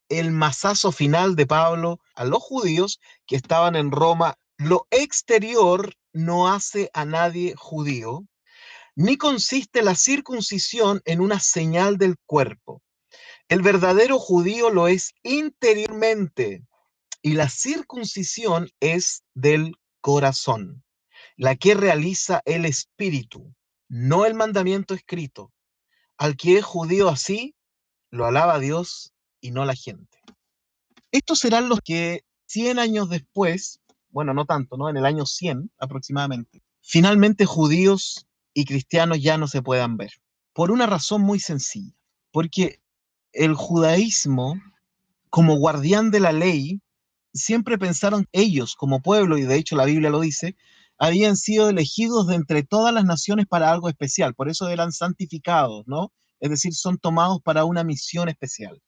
el 0.09 0.31
masazo 0.31 0.93
final 0.93 1.37
de 1.37 1.47
Pablo 1.47 2.01
a 2.15 2.25
los 2.25 2.43
judíos 2.43 3.01
que 3.27 3.37
estaban 3.37 3.77
en 3.77 3.91
Roma, 3.91 4.39
lo 4.59 4.87
exterior 4.91 5.95
no 6.13 6.49
hace 6.49 6.91
a 6.93 7.05
nadie 7.05 7.55
judío, 7.57 8.27
ni 8.95 9.17
consiste 9.17 9.83
la 9.83 9.95
circuncisión 9.95 11.03
en 11.05 11.21
una 11.21 11.41
señal 11.41 11.99
del 11.99 12.17
cuerpo. 12.25 12.83
El 13.49 13.63
verdadero 13.63 14.19
judío 14.19 14.71
lo 14.71 14.89
es 14.89 15.13
interiormente 15.23 16.65
y 17.23 17.35
la 17.35 17.49
circuncisión 17.49 18.71
es 18.81 19.23
del 19.35 19.75
corazón, 20.01 20.85
la 21.37 21.57
que 21.57 21.75
realiza 21.75 22.43
el 22.45 22.65
espíritu, 22.65 23.55
no 23.89 24.27
el 24.27 24.35
mandamiento 24.35 24.95
escrito. 24.95 25.53
Al 26.17 26.37
que 26.37 26.59
es 26.59 26.65
judío 26.65 27.09
así, 27.09 27.55
lo 28.11 28.27
alaba 28.27 28.59
Dios 28.59 29.13
y 29.41 29.51
no 29.51 29.65
la 29.65 29.75
gente. 29.75 30.19
Estos 31.11 31.39
serán 31.39 31.69
los 31.69 31.81
que 31.81 32.25
100 32.47 32.79
años 32.79 33.09
después 33.11 33.81
bueno, 34.17 34.33
no 34.33 34.47
tanto, 34.47 34.79
¿no? 34.79 34.89
En 34.89 34.97
el 34.97 35.05
año 35.05 35.27
100 35.27 35.73
aproximadamente, 35.79 36.63
finalmente 36.81 37.45
judíos 37.45 38.27
y 38.55 38.65
cristianos 38.65 39.21
ya 39.21 39.37
no 39.37 39.47
se 39.47 39.61
puedan 39.61 39.99
ver. 39.99 40.13
Por 40.55 40.71
una 40.71 40.87
razón 40.87 41.21
muy 41.21 41.39
sencilla, 41.39 41.93
porque 42.31 42.81
el 43.33 43.53
judaísmo, 43.53 44.59
como 45.29 45.59
guardián 45.59 46.11
de 46.11 46.21
la 46.21 46.33
ley, 46.33 46.81
siempre 47.35 47.77
pensaron 47.77 48.27
ellos 48.33 48.75
como 48.75 49.03
pueblo, 49.03 49.37
y 49.37 49.43
de 49.43 49.57
hecho 49.57 49.77
la 49.77 49.85
Biblia 49.85 50.09
lo 50.09 50.21
dice, 50.21 50.57
habían 50.99 51.37
sido 51.37 51.69
elegidos 51.69 52.27
de 52.27 52.37
entre 52.37 52.63
todas 52.63 52.93
las 52.95 53.05
naciones 53.05 53.47
para 53.47 53.71
algo 53.71 53.89
especial, 53.89 54.35
por 54.35 54.49
eso 54.49 54.69
eran 54.69 54.93
santificados, 54.93 55.85
¿no? 55.87 56.13
Es 56.41 56.51
decir, 56.51 56.75
son 56.75 56.99
tomados 56.99 57.41
para 57.43 57.65
una 57.65 57.85
misión 57.85 58.29
especial 58.29 58.81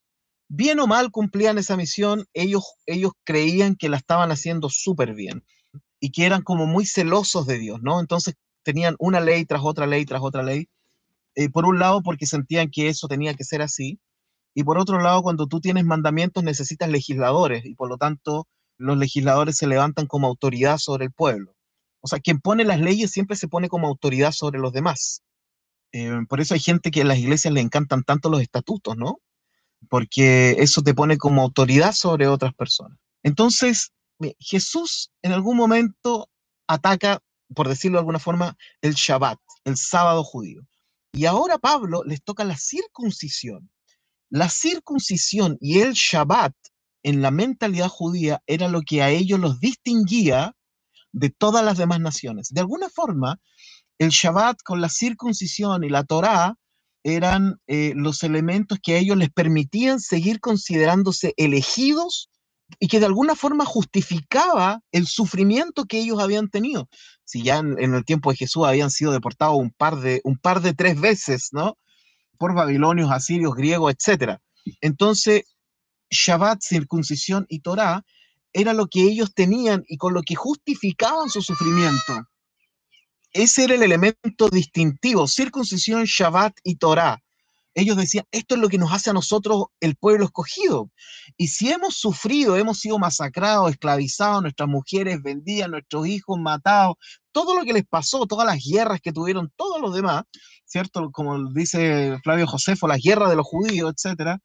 bien 0.49 0.79
o 0.79 0.87
mal 0.87 1.11
cumplían 1.11 1.57
esa 1.57 1.77
misión, 1.77 2.25
ellos, 2.33 2.73
ellos 2.85 3.13
creían 3.23 3.75
que 3.75 3.87
la 3.87 3.97
estaban 3.97 4.31
haciendo 4.31 4.69
súper 4.69 5.13
bien 5.13 5.45
y 5.99 6.11
que 6.11 6.25
eran 6.25 6.41
como 6.41 6.65
muy 6.65 6.85
celosos 6.85 7.45
de 7.45 7.59
Dios, 7.59 7.79
¿no? 7.81 7.99
Entonces 7.99 8.35
tenían 8.63 8.95
una 8.99 9.19
ley 9.21 9.45
tras 9.45 9.61
otra 9.63 9.85
ley 9.87 10.05
tras 10.05 10.21
otra 10.21 10.43
ley. 10.43 10.67
Eh, 11.35 11.49
por 11.49 11.65
un 11.65 11.79
lado, 11.79 12.01
porque 12.01 12.25
sentían 12.25 12.69
que 12.71 12.89
eso 12.89 13.07
tenía 13.07 13.33
que 13.35 13.43
ser 13.43 13.61
así, 13.61 13.99
y 14.55 14.63
por 14.63 14.79
otro 14.79 14.99
lado, 14.99 15.21
cuando 15.21 15.47
tú 15.47 15.61
tienes 15.61 15.85
mandamientos 15.85 16.43
necesitas 16.43 16.89
legisladores, 16.89 17.65
y 17.65 17.75
por 17.75 17.89
lo 17.89 17.97
tanto 17.97 18.47
los 18.77 18.97
legisladores 18.97 19.57
se 19.57 19.67
levantan 19.67 20.07
como 20.07 20.27
autoridad 20.27 20.77
sobre 20.79 21.05
el 21.05 21.11
pueblo. 21.11 21.53
O 22.01 22.07
sea, 22.07 22.19
quien 22.19 22.39
pone 22.39 22.63
las 22.63 22.79
leyes 22.79 23.11
siempre 23.11 23.35
se 23.35 23.47
pone 23.47 23.69
como 23.69 23.87
autoridad 23.87 24.31
sobre 24.31 24.59
los 24.59 24.73
demás. 24.73 25.21
Eh, 25.91 26.11
por 26.27 26.39
eso 26.39 26.53
hay 26.53 26.59
gente 26.59 26.91
que 26.91 27.01
en 27.01 27.07
las 27.07 27.17
iglesias 27.17 27.53
le 27.53 27.61
encantan 27.61 28.03
tanto 28.03 28.29
los 28.29 28.41
estatutos, 28.41 28.95
¿no? 28.95 29.19
porque 29.87 30.55
eso 30.59 30.81
te 30.81 30.93
pone 30.93 31.17
como 31.17 31.41
autoridad 31.41 31.93
sobre 31.93 32.27
otras 32.27 32.53
personas. 32.53 32.97
Entonces, 33.23 33.91
Jesús 34.39 35.11
en 35.21 35.31
algún 35.31 35.55
momento 35.55 36.29
ataca, 36.67 37.21
por 37.55 37.69
decirlo 37.69 37.97
de 37.97 38.01
alguna 38.01 38.19
forma, 38.19 38.57
el 38.81 38.93
Shabbat, 38.93 39.39
el 39.63 39.77
sábado 39.77 40.23
judío. 40.23 40.61
Y 41.13 41.25
ahora 41.25 41.57
Pablo 41.57 42.03
les 42.03 42.21
toca 42.23 42.43
la 42.43 42.57
circuncisión. 42.57 43.69
La 44.29 44.49
circuncisión 44.49 45.57
y 45.59 45.79
el 45.79 45.93
Shabbat 45.93 46.53
en 47.03 47.21
la 47.21 47.31
mentalidad 47.31 47.87
judía 47.87 48.43
era 48.45 48.67
lo 48.67 48.81
que 48.81 49.01
a 49.01 49.09
ellos 49.09 49.39
los 49.39 49.59
distinguía 49.59 50.55
de 51.11 51.29
todas 51.29 51.63
las 51.63 51.77
demás 51.77 51.99
naciones. 51.99 52.49
De 52.49 52.61
alguna 52.61 52.89
forma, 52.89 53.39
el 53.97 54.09
Shabbat 54.09 54.57
con 54.63 54.81
la 54.81 54.89
circuncisión 54.89 55.83
y 55.83 55.89
la 55.89 56.03
Torá 56.03 56.55
eran 57.03 57.59
eh, 57.67 57.93
los 57.95 58.23
elementos 58.23 58.79
que 58.81 58.95
a 58.95 58.97
ellos 58.97 59.17
les 59.17 59.29
permitían 59.29 59.99
seguir 59.99 60.39
considerándose 60.39 61.33
elegidos 61.37 62.29
y 62.79 62.87
que 62.87 62.99
de 62.99 63.07
alguna 63.07 63.35
forma 63.35 63.65
justificaba 63.65 64.81
el 64.91 65.07
sufrimiento 65.07 65.85
que 65.85 65.99
ellos 65.99 66.19
habían 66.19 66.49
tenido. 66.49 66.87
Si 67.23 67.43
ya 67.43 67.57
en, 67.57 67.77
el 67.79 68.05
tiempo 68.05 68.31
de 68.31 68.37
Jesús 68.37 68.65
habían 68.65 68.91
sido 68.91 69.11
deportados 69.11 69.57
un 69.57 69.71
par 69.71 69.97
de, 69.97 70.21
un 70.23 70.37
par 70.37 70.61
de 70.61 70.73
tres 70.73 70.99
veces, 70.99 71.49
¿no? 71.51 71.77
Por 72.37 72.53
babilonios, 72.53 73.11
asirios, 73.11 73.55
griegos, 73.55 73.93
etc. 73.93 74.37
Entonces, 74.81 75.43
Shabbat, 76.09 76.61
circuncisión 76.61 77.45
y 77.49 77.59
Torah 77.59 78.03
era 78.53 78.73
lo 78.73 78.87
que 78.87 79.01
ellos 79.01 79.33
tenían 79.33 79.83
y 79.87 79.97
con 79.97 80.13
lo 80.13 80.21
que 80.21 80.35
justificaban 80.35 81.29
su 81.29 81.41
sufrimiento. 81.41 82.27
Ese 83.31 83.65
era 83.65 83.75
el 83.75 83.83
elemento 83.83 84.49
distintivo, 84.49 85.27
circuncisión, 85.27 86.05
Shabbat 86.05 86.57
y 86.63 86.75
Torah. 86.75 87.21
Ellos 87.75 87.95
decían, 87.95 88.25
esto 88.31 88.55
es 88.55 88.61
lo 88.61 88.67
que 88.67 88.79
nos 88.79 88.91
hace 88.91 89.11
a 89.11 89.13
nosotros 89.13 89.65
el 89.79 89.95
pueblo 89.95 90.25
escogido. 90.25 90.89
Y 91.37 91.47
si 91.47 91.71
hemos 91.71 91.95
sufrido, 91.95 92.57
hemos 92.57 92.79
sido 92.79 92.97
masacrados, 92.97 93.71
esclavizados, 93.71 94.41
nuestras 94.41 94.67
mujeres 94.67 95.21
vendidas, 95.21 95.69
nuestros 95.69 96.07
hijos 96.07 96.39
matados, 96.39 96.95
todo 97.31 97.55
lo 97.55 97.63
que 97.63 97.73
les 97.73 97.85
pasó, 97.85 98.25
todas 98.25 98.47
las 98.47 98.59
guerras 98.65 98.99
que 99.01 99.13
tuvieron 99.13 99.53
todos 99.55 99.79
los 99.79 99.93
demás, 99.93 100.23
¿cierto? 100.65 101.11
Como 101.11 101.53
dice 101.53 102.17
Flavio 102.23 102.47
Josefo, 102.47 102.87
las 102.87 103.01
guerras 103.01 103.29
de 103.29 103.35
los 103.35 103.45
judíos, 103.45 103.93
etcétera. 103.95 104.39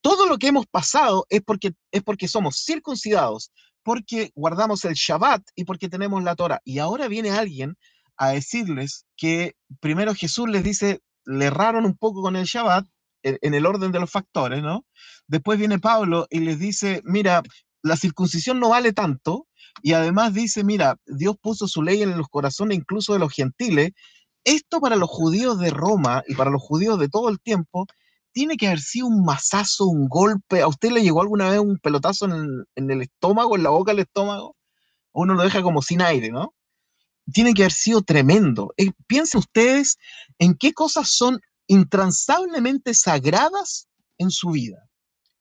Todo 0.00 0.26
lo 0.26 0.38
que 0.38 0.48
hemos 0.48 0.66
pasado 0.66 1.26
es 1.28 1.42
porque, 1.42 1.72
es 1.92 2.02
porque 2.02 2.28
somos 2.28 2.62
circuncidados, 2.64 3.50
porque 3.82 4.30
guardamos 4.34 4.84
el 4.84 4.94
Shabbat 4.94 5.42
y 5.54 5.64
porque 5.64 5.88
tenemos 5.88 6.22
la 6.22 6.36
Torah. 6.36 6.60
Y 6.64 6.78
ahora 6.78 7.08
viene 7.08 7.30
alguien 7.30 7.76
a 8.16 8.30
decirles 8.30 9.06
que 9.16 9.54
primero 9.80 10.14
Jesús 10.14 10.48
les 10.48 10.64
dice, 10.64 11.00
le 11.24 11.46
erraron 11.46 11.84
un 11.84 11.96
poco 11.96 12.22
con 12.22 12.36
el 12.36 12.44
Shabbat 12.44 12.86
en 13.22 13.54
el 13.54 13.66
orden 13.66 13.92
de 13.92 14.00
los 14.00 14.10
factores, 14.10 14.62
¿no? 14.62 14.86
Después 15.26 15.58
viene 15.58 15.78
Pablo 15.78 16.26
y 16.30 16.40
les 16.40 16.58
dice, 16.58 17.02
mira, 17.04 17.42
la 17.82 17.96
circuncisión 17.96 18.60
no 18.60 18.70
vale 18.70 18.92
tanto, 18.92 19.48
y 19.82 19.92
además 19.92 20.34
dice, 20.34 20.64
mira, 20.64 20.96
Dios 21.06 21.36
puso 21.40 21.68
su 21.68 21.82
ley 21.82 22.02
en 22.02 22.16
los 22.16 22.28
corazones 22.28 22.76
incluso 22.76 23.12
de 23.12 23.18
los 23.18 23.32
gentiles. 23.32 23.92
Esto 24.44 24.80
para 24.80 24.96
los 24.96 25.08
judíos 25.08 25.58
de 25.58 25.70
Roma 25.70 26.22
y 26.26 26.34
para 26.34 26.50
los 26.50 26.62
judíos 26.62 26.98
de 26.98 27.08
todo 27.08 27.28
el 27.28 27.40
tiempo 27.40 27.86
tiene 28.38 28.56
que 28.56 28.68
haber 28.68 28.78
sido 28.78 29.08
un 29.08 29.24
mazazo, 29.24 29.86
un 29.86 30.06
golpe. 30.08 30.62
¿A 30.62 30.68
usted 30.68 30.92
le 30.92 31.02
llegó 31.02 31.22
alguna 31.22 31.50
vez 31.50 31.58
un 31.58 31.76
pelotazo 31.76 32.26
en 32.26 32.90
el, 32.90 33.02
estómago, 33.02 33.56
en 33.56 33.64
la 33.64 33.70
boca 33.70 33.90
del 33.90 34.02
estómago? 34.02 34.54
Uno 35.10 35.34
lo 35.34 35.42
deja 35.42 35.60
como 35.60 35.82
sin 35.82 36.02
aire, 36.02 36.30
¿no? 36.30 36.54
Tiene 37.32 37.52
que 37.52 37.64
haber 37.64 37.72
sido 37.72 38.00
tremendo. 38.02 38.72
Eh, 38.76 38.92
piensen 39.08 39.40
ustedes 39.40 39.98
en 40.38 40.54
qué 40.54 40.72
cosas 40.72 41.10
son 41.10 41.40
intransablemente 41.66 42.94
sagradas 42.94 43.88
en 44.18 44.30
su 44.30 44.50
vida. 44.50 44.88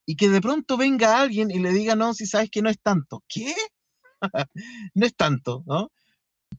Y 0.08 0.16
que 0.16 0.30
de 0.30 0.42
pronto 0.42 0.76
venga 0.76 1.22
alguien 1.22 1.52
y 1.52 1.60
le 1.60 1.72
diga, 1.74 1.96
no, 1.96 2.16
si 2.16 2.26
sabes 2.26 2.50
que 2.50 2.64
no 2.64 2.70
es 2.72 2.82
tanto. 2.82 3.24
¿Qué? 3.28 3.54
no 4.96 5.06
es 5.06 5.16
tanto, 5.16 5.62
¿no? 5.68 5.92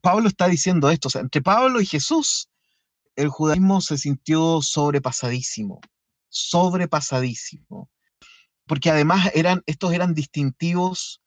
Pablo 0.01 0.29
está 0.29 0.47
diciendo 0.47 0.89
esto, 0.89 1.09
o 1.09 1.11
sea, 1.11 1.19
entre 1.19 1.41
Pablo 1.41 1.81
y 1.81 1.85
Jesús, 1.85 2.47
el 3.17 3.27
judaísmo 3.27 3.81
se 3.81 3.97
sintió 3.97 4.61
sobrepasadísimo, 4.61 5.81
sobrepasadísimo, 6.29 7.89
porque 8.65 8.89
además 8.89 9.31
eran, 9.33 9.63
estos 9.65 9.93
eran 9.93 10.13
distintivos 10.13 11.21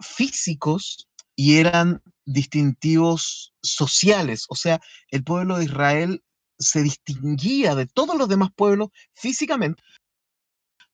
físicos 0.00 1.08
y 1.34 1.56
eran 1.56 2.02
distintivos 2.24 3.54
sociales, 3.62 4.46
o 4.48 4.56
sea, 4.56 4.80
el 5.08 5.24
pueblo 5.24 5.58
de 5.58 5.64
Israel 5.64 6.24
se 6.58 6.82
distinguía 6.82 7.74
de 7.74 7.86
todos 7.86 8.16
los 8.16 8.28
demás 8.28 8.50
pueblos 8.54 8.90
físicamente 9.14 9.82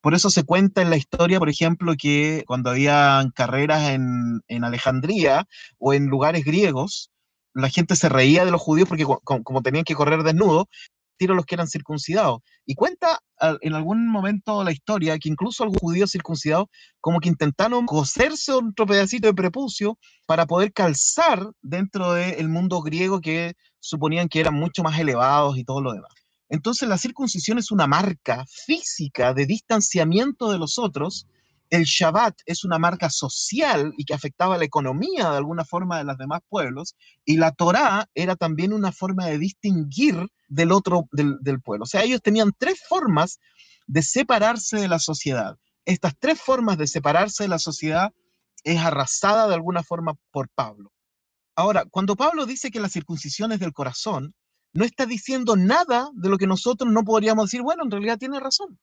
por 0.01 0.15
eso 0.15 0.31
se 0.31 0.45
cuenta 0.45 0.81
en 0.83 0.91
la 0.91 0.97
historia, 0.97 1.39
por 1.39 1.49
ejemplo, 1.49 1.95
que 1.99 2.45
cuando 2.47 2.71
había 2.71 3.25
carreras 3.35 3.91
en, 3.91 4.65
Alejandría 4.65 5.47
o 5.79 5.93
en 5.93 6.07
lugares 6.07 6.45
griegos, 6.45 7.11
la 7.55 7.69
gente 7.69 7.97
se 7.97 8.09
reía 8.09 8.45
de 8.45 8.51
los 8.51 8.61
judíos 8.61 8.89
porque 8.89 9.05
como, 9.25 9.63
tenían 9.63 9.85
que 9.85 9.95
correr 9.95 10.23
desnudos, 10.23 10.67
tiro 11.17 11.35
los 11.35 11.45
que 11.47 11.57
eran 11.57 11.69
circuncidados. 11.69 12.41
Y 12.65 12.75
cuenta 12.75 13.18
en 13.61 13.75
algún 13.75 14.09
momento 14.09 14.65
la 14.65 14.73
historia 14.73 15.19
que 15.19 15.29
incluso 15.29 15.63
algunos 15.63 15.81
judíos 15.81 16.11
circuncidados 16.11 16.67
como 17.01 17.21
que 17.21 17.29
intentaron 17.29 17.87
coserse 17.87 18.53
otro 18.53 18.87
pedacito 18.87 19.29
de 19.29 19.35
prepucio 19.35 19.99
para 20.27 20.47
poder 20.47 20.73
calzar 20.73 21.51
dentro 21.63 22.13
del 22.13 22.49
mundo 22.49 22.81
griego 22.83 23.21
que 23.21 23.55
suponían 23.81 24.29
que 24.29 24.41
eran 24.41 24.55
mucho 24.55 24.83
más 24.83 24.99
elevados 24.99 25.57
y 25.57 25.65
todo 25.65 25.81
lo 25.81 25.93
demás. 25.93 26.13
Entonces 26.49 26.89
la 26.89 26.99
circuncisión 26.99 27.59
es 27.59 27.71
una 27.71 27.87
marca 27.87 28.45
física 28.67 29.35
de 29.35 29.47
distanciamiento 29.47 30.51
de 30.51 30.59
los 30.59 30.79
otros. 30.79 31.27
El 31.71 31.85
Shabbat 31.85 32.41
es 32.47 32.65
una 32.65 32.79
marca 32.79 33.11
social 33.11 33.93
y 33.99 34.05
que 34.05 34.15
afectaba 34.15 34.57
la 34.57 34.65
economía 34.65 35.31
de 35.31 35.37
alguna 35.37 35.65
forma 35.65 35.99
de 35.99 36.05
los 36.05 36.17
demás 36.17 36.41
pueblos. 36.49 36.97
Y 37.25 37.37
la 37.37 37.53
Torá 37.53 38.09
era 38.15 38.37
también 38.37 38.73
una 38.73 38.91
forma 38.91 39.27
de 39.27 39.39
distinguir 39.39 40.29
del 40.49 40.73
otro, 40.73 41.09
del, 41.13 41.61
pueblo. 41.61 41.85
O 41.85 41.87
sea, 41.87 42.03
ellos 42.03 42.23
tenían 42.23 42.53
tres 42.57 42.81
formas 42.89 43.39
de 43.87 44.03
separarse 44.03 44.79
de 44.79 44.89
la 44.89 44.99
sociedad. 44.99 45.57
Estas 45.85 46.15
tres 46.19 46.41
formas 46.41 46.79
de 46.79 46.87
separarse 46.87 47.45
de 47.45 47.49
la 47.49 47.59
sociedad 47.59 48.13
es 48.65 48.79
arrasada 48.79 49.47
de 49.47 49.55
alguna 49.55 49.83
forma 49.83 50.15
por 50.31 50.49
Pablo. 50.49 50.93
Ahora, 51.55 51.85
cuando 51.91 52.17
Pablo 52.17 52.47
dice 52.47 52.71
que 52.71 52.81
la 52.81 52.89
circuncisión 52.89 53.53
es 53.53 53.61
del 53.61 53.73
corazón, 53.73 54.35
no 54.73 54.85
está 54.85 55.07
diciendo 55.07 55.57
nada 55.57 56.11
de 56.15 56.29
lo 56.29 56.39
que 56.39 56.47
nosotros 56.47 56.91
no 56.93 57.05
podríamos 57.05 57.47
decir, 57.47 57.63
bueno, 57.63 57.85
en 57.85 57.91
realidad 57.91 58.19
tiene 58.19 58.41
razón. 58.41 58.79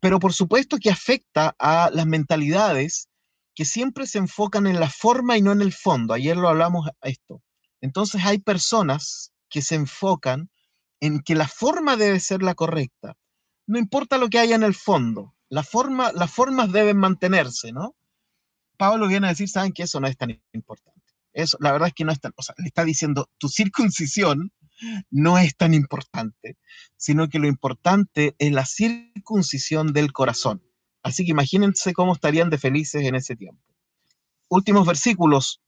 Pero 0.00 0.18
por 0.18 0.32
supuesto 0.32 0.78
que 0.78 0.90
afecta 0.90 1.54
a 1.58 1.90
las 1.92 2.06
mentalidades 2.06 3.08
que 3.54 3.64
siempre 3.64 4.06
se 4.06 4.18
enfocan 4.18 4.66
en 4.66 4.80
la 4.80 4.88
forma 4.88 5.36
y 5.36 5.42
no 5.42 5.52
en 5.52 5.62
el 5.62 5.72
fondo. 5.72 6.14
Ayer 6.14 6.36
lo 6.36 6.48
hablamos 6.48 6.88
esto. 7.02 7.42
Entonces 7.80 8.24
hay 8.24 8.38
personas 8.38 9.32
que 9.50 9.60
se 9.60 9.74
enfocan 9.74 10.50
en 11.00 11.20
que 11.20 11.34
la 11.34 11.48
forma 11.48 11.96
debe 11.96 12.20
ser 12.20 12.42
la 12.42 12.54
correcta. 12.54 13.14
No 13.66 13.78
importa 13.78 14.18
lo 14.18 14.28
que 14.28 14.38
haya 14.38 14.54
en 14.54 14.62
el 14.62 14.74
fondo, 14.74 15.34
la 15.48 15.62
forma, 15.62 16.12
las 16.12 16.32
formas 16.32 16.72
deben 16.72 16.96
mantenerse, 16.96 17.72
¿no? 17.72 17.94
Pablo 18.78 19.06
viene 19.06 19.26
a 19.26 19.30
decir, 19.30 19.48
saben 19.48 19.72
que 19.72 19.82
eso 19.82 20.00
no 20.00 20.08
es 20.08 20.16
tan 20.16 20.40
importante. 20.52 21.00
Eso, 21.32 21.56
la 21.60 21.72
verdad 21.72 21.88
es 21.88 21.94
que 21.94 22.04
no 22.04 22.12
es 22.12 22.20
tan, 22.20 22.32
o 22.36 22.42
sea, 22.42 22.54
le 22.58 22.66
está 22.66 22.84
diciendo, 22.84 23.28
tu 23.38 23.48
circuncisión 23.48 24.52
no 25.10 25.38
es 25.38 25.56
tan 25.56 25.74
importante, 25.74 26.56
sino 26.96 27.28
que 27.28 27.38
lo 27.38 27.46
importante 27.46 28.34
es 28.38 28.52
la 28.52 28.66
circuncisión 28.66 29.92
del 29.92 30.12
corazón. 30.12 30.62
Así 31.02 31.24
que 31.24 31.32
imagínense 31.32 31.92
cómo 31.92 32.14
estarían 32.14 32.50
de 32.50 32.58
felices 32.58 33.02
en 33.02 33.14
ese 33.14 33.36
tiempo. 33.36 33.62
Últimos 34.48 34.86
versículos. 34.86 35.60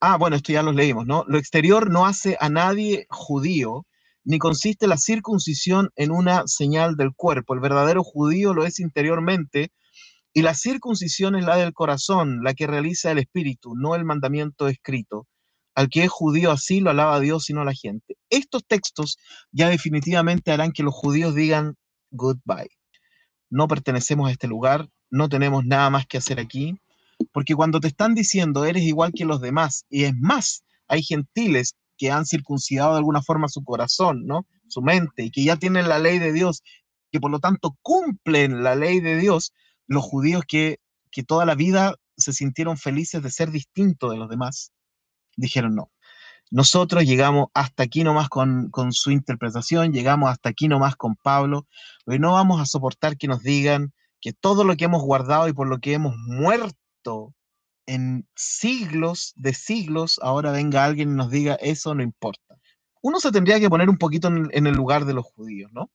Ah, 0.00 0.16
bueno, 0.16 0.36
esto 0.36 0.52
ya 0.52 0.62
los 0.62 0.74
leímos, 0.74 1.06
¿no? 1.06 1.24
Lo 1.28 1.38
exterior 1.38 1.90
no 1.90 2.06
hace 2.06 2.36
a 2.40 2.48
nadie 2.48 3.06
judío, 3.08 3.86
ni 4.24 4.38
consiste 4.38 4.86
la 4.86 4.96
circuncisión 4.96 5.90
en 5.96 6.10
una 6.10 6.46
señal 6.46 6.96
del 6.96 7.14
cuerpo. 7.14 7.54
El 7.54 7.60
verdadero 7.60 8.02
judío 8.02 8.52
lo 8.52 8.64
es 8.64 8.80
interiormente, 8.80 9.70
y 10.32 10.42
la 10.42 10.54
circuncisión 10.54 11.36
es 11.36 11.44
la 11.44 11.56
del 11.56 11.72
corazón, 11.72 12.42
la 12.42 12.54
que 12.54 12.66
realiza 12.66 13.12
el 13.12 13.18
espíritu, 13.18 13.74
no 13.76 13.94
el 13.94 14.04
mandamiento 14.04 14.66
escrito 14.66 15.28
al 15.74 15.88
que 15.88 16.04
es 16.04 16.10
judío 16.10 16.50
así 16.50 16.80
lo 16.80 16.90
alaba 16.90 17.20
Dios 17.20 17.50
y 17.50 17.52
no 17.52 17.62
a 17.62 17.64
la 17.64 17.74
gente. 17.74 18.16
Estos 18.30 18.64
textos 18.66 19.18
ya 19.52 19.68
definitivamente 19.68 20.52
harán 20.52 20.72
que 20.72 20.82
los 20.82 20.94
judíos 20.94 21.34
digan 21.34 21.76
goodbye. 22.10 22.70
No 23.50 23.68
pertenecemos 23.68 24.28
a 24.28 24.32
este 24.32 24.48
lugar, 24.48 24.88
no 25.10 25.28
tenemos 25.28 25.64
nada 25.64 25.90
más 25.90 26.06
que 26.06 26.18
hacer 26.18 26.40
aquí, 26.40 26.74
porque 27.32 27.54
cuando 27.54 27.80
te 27.80 27.88
están 27.88 28.14
diciendo 28.14 28.64
eres 28.64 28.82
igual 28.82 29.12
que 29.14 29.24
los 29.24 29.40
demás, 29.40 29.86
y 29.88 30.04
es 30.04 30.14
más, 30.16 30.64
hay 30.88 31.02
gentiles 31.02 31.74
que 31.96 32.10
han 32.10 32.26
circuncidado 32.26 32.92
de 32.92 32.98
alguna 32.98 33.22
forma 33.22 33.48
su 33.48 33.62
corazón, 33.62 34.26
¿no? 34.26 34.46
Su 34.68 34.82
mente, 34.82 35.24
y 35.24 35.30
que 35.30 35.44
ya 35.44 35.56
tienen 35.56 35.88
la 35.88 35.98
ley 35.98 36.18
de 36.18 36.32
Dios, 36.32 36.62
que 37.12 37.20
por 37.20 37.30
lo 37.30 37.38
tanto 37.38 37.76
cumplen 37.82 38.64
la 38.64 38.74
ley 38.74 39.00
de 39.00 39.16
Dios, 39.16 39.52
los 39.86 40.02
judíos 40.02 40.42
que, 40.46 40.78
que 41.12 41.22
toda 41.22 41.44
la 41.46 41.54
vida 41.54 41.94
se 42.16 42.32
sintieron 42.32 42.76
felices 42.76 43.22
de 43.22 43.30
ser 43.30 43.50
distintos 43.50 44.10
de 44.10 44.16
los 44.16 44.28
demás, 44.28 44.72
dijeron 45.36 45.74
no. 45.74 45.90
Nosotros 46.50 47.04
llegamos 47.04 47.48
hasta 47.54 47.82
aquí 47.82 48.04
nomás 48.04 48.28
con, 48.28 48.70
con 48.70 48.92
su 48.92 49.10
interpretación, 49.10 49.92
llegamos 49.92 50.30
hasta 50.30 50.50
aquí 50.50 50.68
nomás 50.68 50.94
con 50.96 51.16
Pablo, 51.16 51.66
y 52.06 52.18
no 52.18 52.32
vamos 52.32 52.60
a 52.60 52.66
soportar 52.66 53.16
que 53.16 53.26
nos 53.26 53.42
digan 53.42 53.92
que 54.20 54.32
todo 54.32 54.64
lo 54.64 54.76
que 54.76 54.84
hemos 54.84 55.02
guardado 55.02 55.48
y 55.48 55.52
por 55.52 55.68
lo 55.68 55.80
que 55.80 55.94
hemos 55.94 56.16
muerto 56.16 57.34
en 57.86 58.26
siglos 58.34 59.32
de 59.36 59.52
siglos, 59.52 60.18
ahora 60.22 60.50
venga 60.52 60.84
alguien 60.84 61.10
y 61.10 61.14
nos 61.14 61.30
diga 61.30 61.54
eso 61.56 61.94
no 61.94 62.02
importa. 62.02 62.56
Uno 63.02 63.20
se 63.20 63.32
tendría 63.32 63.60
que 63.60 63.68
poner 63.68 63.90
un 63.90 63.98
poquito 63.98 64.28
en, 64.28 64.66
el 64.66 64.74
lugar 64.74 65.04
de 65.04 65.12
los 65.12 65.26
judíos, 65.26 65.70
¿no? 65.74 65.90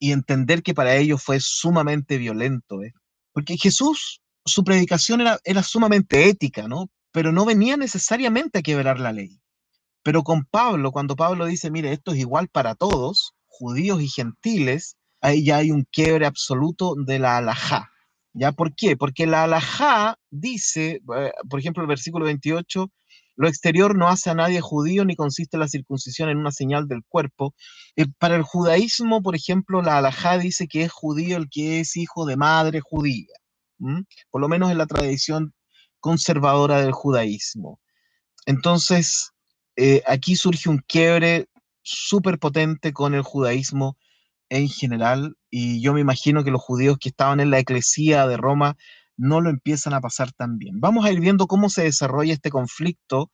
Y 0.00 0.10
entender 0.10 0.62
que 0.62 0.74
para 0.74 0.96
ellos 0.96 1.22
fue 1.22 1.38
sumamente 1.40 2.18
violento, 2.18 2.82
¿eh? 2.82 2.92
Porque 3.32 3.56
Jesús, 3.56 4.20
su 4.44 4.64
predicación 4.64 5.20
era, 5.20 5.38
era 5.44 5.62
sumamente 5.62 6.28
ética, 6.28 6.66
¿no? 6.66 6.90
Pero 7.12 7.32
no 7.32 7.44
venía 7.44 7.76
necesariamente 7.76 8.58
a 8.58 8.62
quebrar 8.62 9.00
la 9.00 9.12
ley. 9.12 9.40
Pero 10.02 10.22
con 10.22 10.44
Pablo, 10.44 10.92
cuando 10.92 11.16
Pablo 11.16 11.46
dice, 11.46 11.70
mire, 11.70 11.92
esto 11.92 12.12
es 12.12 12.18
igual 12.18 12.48
para 12.48 12.74
todos, 12.74 13.34
judíos 13.46 14.00
y 14.02 14.08
gentiles, 14.08 14.96
ahí 15.20 15.44
ya 15.44 15.56
hay 15.58 15.70
un 15.70 15.84
quiebre 15.90 16.26
absoluto 16.26 16.94
de 16.96 17.18
la 17.18 17.38
alajá. 17.38 17.90
¿Ya 18.32 18.52
por 18.52 18.74
qué? 18.74 18.96
Porque 18.96 19.26
la 19.26 19.44
alajá 19.44 20.16
dice, 20.30 21.00
eh, 21.16 21.32
por 21.48 21.58
ejemplo, 21.60 21.82
el 21.82 21.88
versículo 21.88 22.24
28, 22.26 22.90
lo 23.36 23.48
exterior 23.48 23.96
no 23.96 24.08
hace 24.08 24.30
a 24.30 24.34
nadie 24.34 24.60
judío 24.60 25.04
ni 25.04 25.16
consiste 25.16 25.58
la 25.58 25.68
circuncisión 25.68 26.28
en 26.28 26.38
una 26.38 26.52
señal 26.52 26.88
del 26.88 27.02
cuerpo. 27.08 27.54
Eh, 27.96 28.06
para 28.18 28.36
el 28.36 28.42
judaísmo, 28.42 29.22
por 29.22 29.34
ejemplo, 29.34 29.82
la 29.82 29.98
alajá 29.98 30.38
dice 30.38 30.68
que 30.68 30.82
es 30.82 30.92
judío 30.92 31.36
el 31.36 31.48
que 31.50 31.80
es 31.80 31.96
hijo 31.96 32.26
de 32.26 32.36
madre 32.36 32.80
judía. 32.80 33.34
Por 34.30 34.40
lo 34.40 34.48
menos 34.48 34.70
en 34.70 34.78
la 34.78 34.86
tradición 34.86 35.54
conservadora 36.00 36.80
del 36.80 36.92
judaísmo. 36.92 37.80
Entonces, 38.46 39.32
eh, 39.76 40.02
aquí 40.06 40.36
surge 40.36 40.68
un 40.68 40.78
quiebre 40.78 41.48
súper 41.82 42.38
potente 42.38 42.92
con 42.92 43.14
el 43.14 43.22
judaísmo 43.22 43.96
en 44.48 44.68
general 44.68 45.36
y 45.50 45.80
yo 45.80 45.92
me 45.92 46.00
imagino 46.00 46.44
que 46.44 46.50
los 46.50 46.62
judíos 46.62 46.98
que 46.98 47.10
estaban 47.10 47.40
en 47.40 47.50
la 47.50 47.58
eclesía 47.58 48.26
de 48.26 48.36
Roma 48.36 48.76
no 49.16 49.40
lo 49.40 49.50
empiezan 49.50 49.94
a 49.94 50.00
pasar 50.00 50.32
tan 50.32 50.58
bien. 50.58 50.80
Vamos 50.80 51.04
a 51.04 51.12
ir 51.12 51.20
viendo 51.20 51.46
cómo 51.46 51.70
se 51.70 51.82
desarrolla 51.82 52.32
este 52.32 52.50
conflicto 52.50 53.30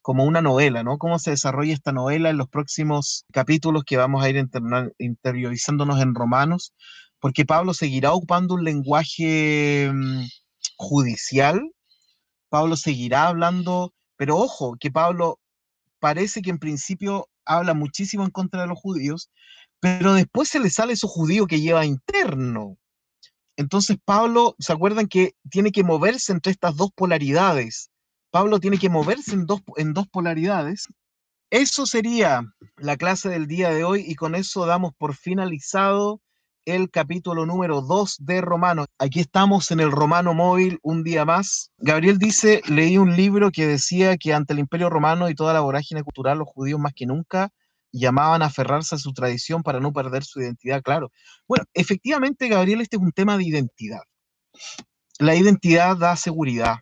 como 0.00 0.24
una 0.24 0.42
novela, 0.42 0.82
¿no? 0.82 0.98
Cómo 0.98 1.18
se 1.18 1.30
desarrolla 1.30 1.72
esta 1.72 1.92
novela 1.92 2.30
en 2.30 2.36
los 2.36 2.48
próximos 2.48 3.24
capítulos 3.32 3.84
que 3.84 3.96
vamos 3.96 4.22
a 4.22 4.28
ir 4.28 4.36
interiorizándonos 4.98 6.00
en 6.00 6.14
Romanos, 6.14 6.74
porque 7.20 7.46
Pablo 7.46 7.72
seguirá 7.72 8.12
ocupando 8.12 8.54
un 8.54 8.64
lenguaje 8.64 9.90
mm, 9.92 10.24
judicial, 10.76 11.62
Pablo 12.54 12.76
seguirá 12.76 13.26
hablando, 13.26 13.92
pero 14.16 14.36
ojo, 14.36 14.76
que 14.78 14.88
Pablo 14.88 15.40
parece 15.98 16.40
que 16.40 16.50
en 16.50 16.60
principio 16.60 17.28
habla 17.44 17.74
muchísimo 17.74 18.22
en 18.22 18.30
contra 18.30 18.60
de 18.60 18.68
los 18.68 18.78
judíos, 18.78 19.28
pero 19.80 20.14
después 20.14 20.50
se 20.50 20.60
le 20.60 20.70
sale 20.70 20.94
su 20.94 21.08
judío 21.08 21.48
que 21.48 21.60
lleva 21.60 21.84
interno. 21.84 22.78
Entonces 23.56 23.96
Pablo, 24.04 24.54
¿se 24.60 24.72
acuerdan 24.72 25.08
que 25.08 25.34
tiene 25.50 25.72
que 25.72 25.82
moverse 25.82 26.30
entre 26.30 26.52
estas 26.52 26.76
dos 26.76 26.92
polaridades? 26.94 27.90
Pablo 28.30 28.60
tiene 28.60 28.78
que 28.78 28.88
moverse 28.88 29.32
en 29.32 29.46
dos, 29.46 29.60
en 29.76 29.92
dos 29.92 30.06
polaridades. 30.06 30.86
Eso 31.50 31.86
sería 31.86 32.42
la 32.76 32.96
clase 32.96 33.30
del 33.30 33.48
día 33.48 33.70
de 33.70 33.82
hoy 33.82 34.04
y 34.06 34.14
con 34.14 34.36
eso 34.36 34.64
damos 34.64 34.92
por 34.96 35.16
finalizado 35.16 36.20
el 36.64 36.90
capítulo 36.90 37.44
número 37.46 37.82
2 37.82 38.16
de 38.20 38.40
Romano. 38.40 38.86
Aquí 38.98 39.20
estamos 39.20 39.70
en 39.70 39.80
el 39.80 39.90
Romano 39.90 40.32
Móvil 40.32 40.78
un 40.82 41.02
día 41.02 41.24
más. 41.24 41.70
Gabriel 41.78 42.18
dice, 42.18 42.62
leí 42.68 42.96
un 42.96 43.16
libro 43.16 43.50
que 43.50 43.66
decía 43.66 44.16
que 44.16 44.32
ante 44.32 44.54
el 44.54 44.60
imperio 44.60 44.88
romano 44.88 45.28
y 45.28 45.34
toda 45.34 45.52
la 45.52 45.60
vorágine 45.60 46.02
cultural, 46.02 46.38
los 46.38 46.48
judíos 46.48 46.80
más 46.80 46.94
que 46.94 47.06
nunca 47.06 47.50
llamaban 47.92 48.42
a 48.42 48.46
aferrarse 48.46 48.94
a 48.94 48.98
su 48.98 49.12
tradición 49.12 49.62
para 49.62 49.78
no 49.78 49.92
perder 49.92 50.24
su 50.24 50.40
identidad, 50.40 50.82
claro. 50.82 51.12
Bueno, 51.46 51.64
efectivamente, 51.74 52.48
Gabriel, 52.48 52.80
este 52.80 52.96
es 52.96 53.02
un 53.02 53.12
tema 53.12 53.36
de 53.36 53.44
identidad. 53.44 54.00
La 55.18 55.36
identidad 55.36 55.96
da 55.96 56.16
seguridad, 56.16 56.78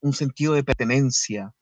un 0.00 0.14
sentido 0.14 0.54
de 0.54 0.64
pertenencia, 0.64 1.52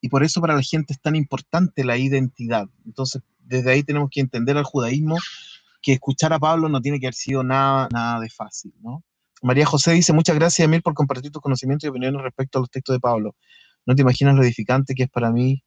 y 0.00 0.08
por 0.08 0.22
eso 0.22 0.40
para 0.40 0.54
la 0.54 0.62
gente 0.62 0.92
es 0.92 1.00
tan 1.00 1.16
importante 1.16 1.84
la 1.84 1.98
identidad. 1.98 2.66
Entonces, 2.84 3.22
desde 3.40 3.72
ahí 3.72 3.82
tenemos 3.82 4.08
que 4.10 4.20
entender 4.20 4.56
al 4.56 4.64
judaísmo 4.64 5.18
que 5.86 5.92
escuchar 5.92 6.32
a 6.32 6.40
Pablo 6.40 6.68
no 6.68 6.80
tiene 6.80 6.98
que 6.98 7.06
haber 7.06 7.14
sido 7.14 7.44
nada, 7.44 7.86
nada 7.92 8.18
de 8.18 8.28
fácil, 8.28 8.74
¿no? 8.80 9.04
María 9.40 9.64
José 9.64 9.92
dice, 9.92 10.12
muchas 10.12 10.34
gracias, 10.34 10.64
Emil, 10.64 10.82
por 10.82 10.94
compartir 10.94 11.30
tus 11.30 11.40
conocimientos 11.40 11.86
y 11.86 11.90
opiniones 11.90 12.20
respecto 12.22 12.58
a 12.58 12.62
los 12.62 12.70
textos 12.70 12.96
de 12.96 12.98
Pablo. 12.98 13.36
No 13.86 13.94
te 13.94 14.02
imaginas 14.02 14.34
lo 14.34 14.42
edificante 14.42 14.96
que 14.96 15.04
es 15.04 15.08
para 15.08 15.30
mí 15.30 15.62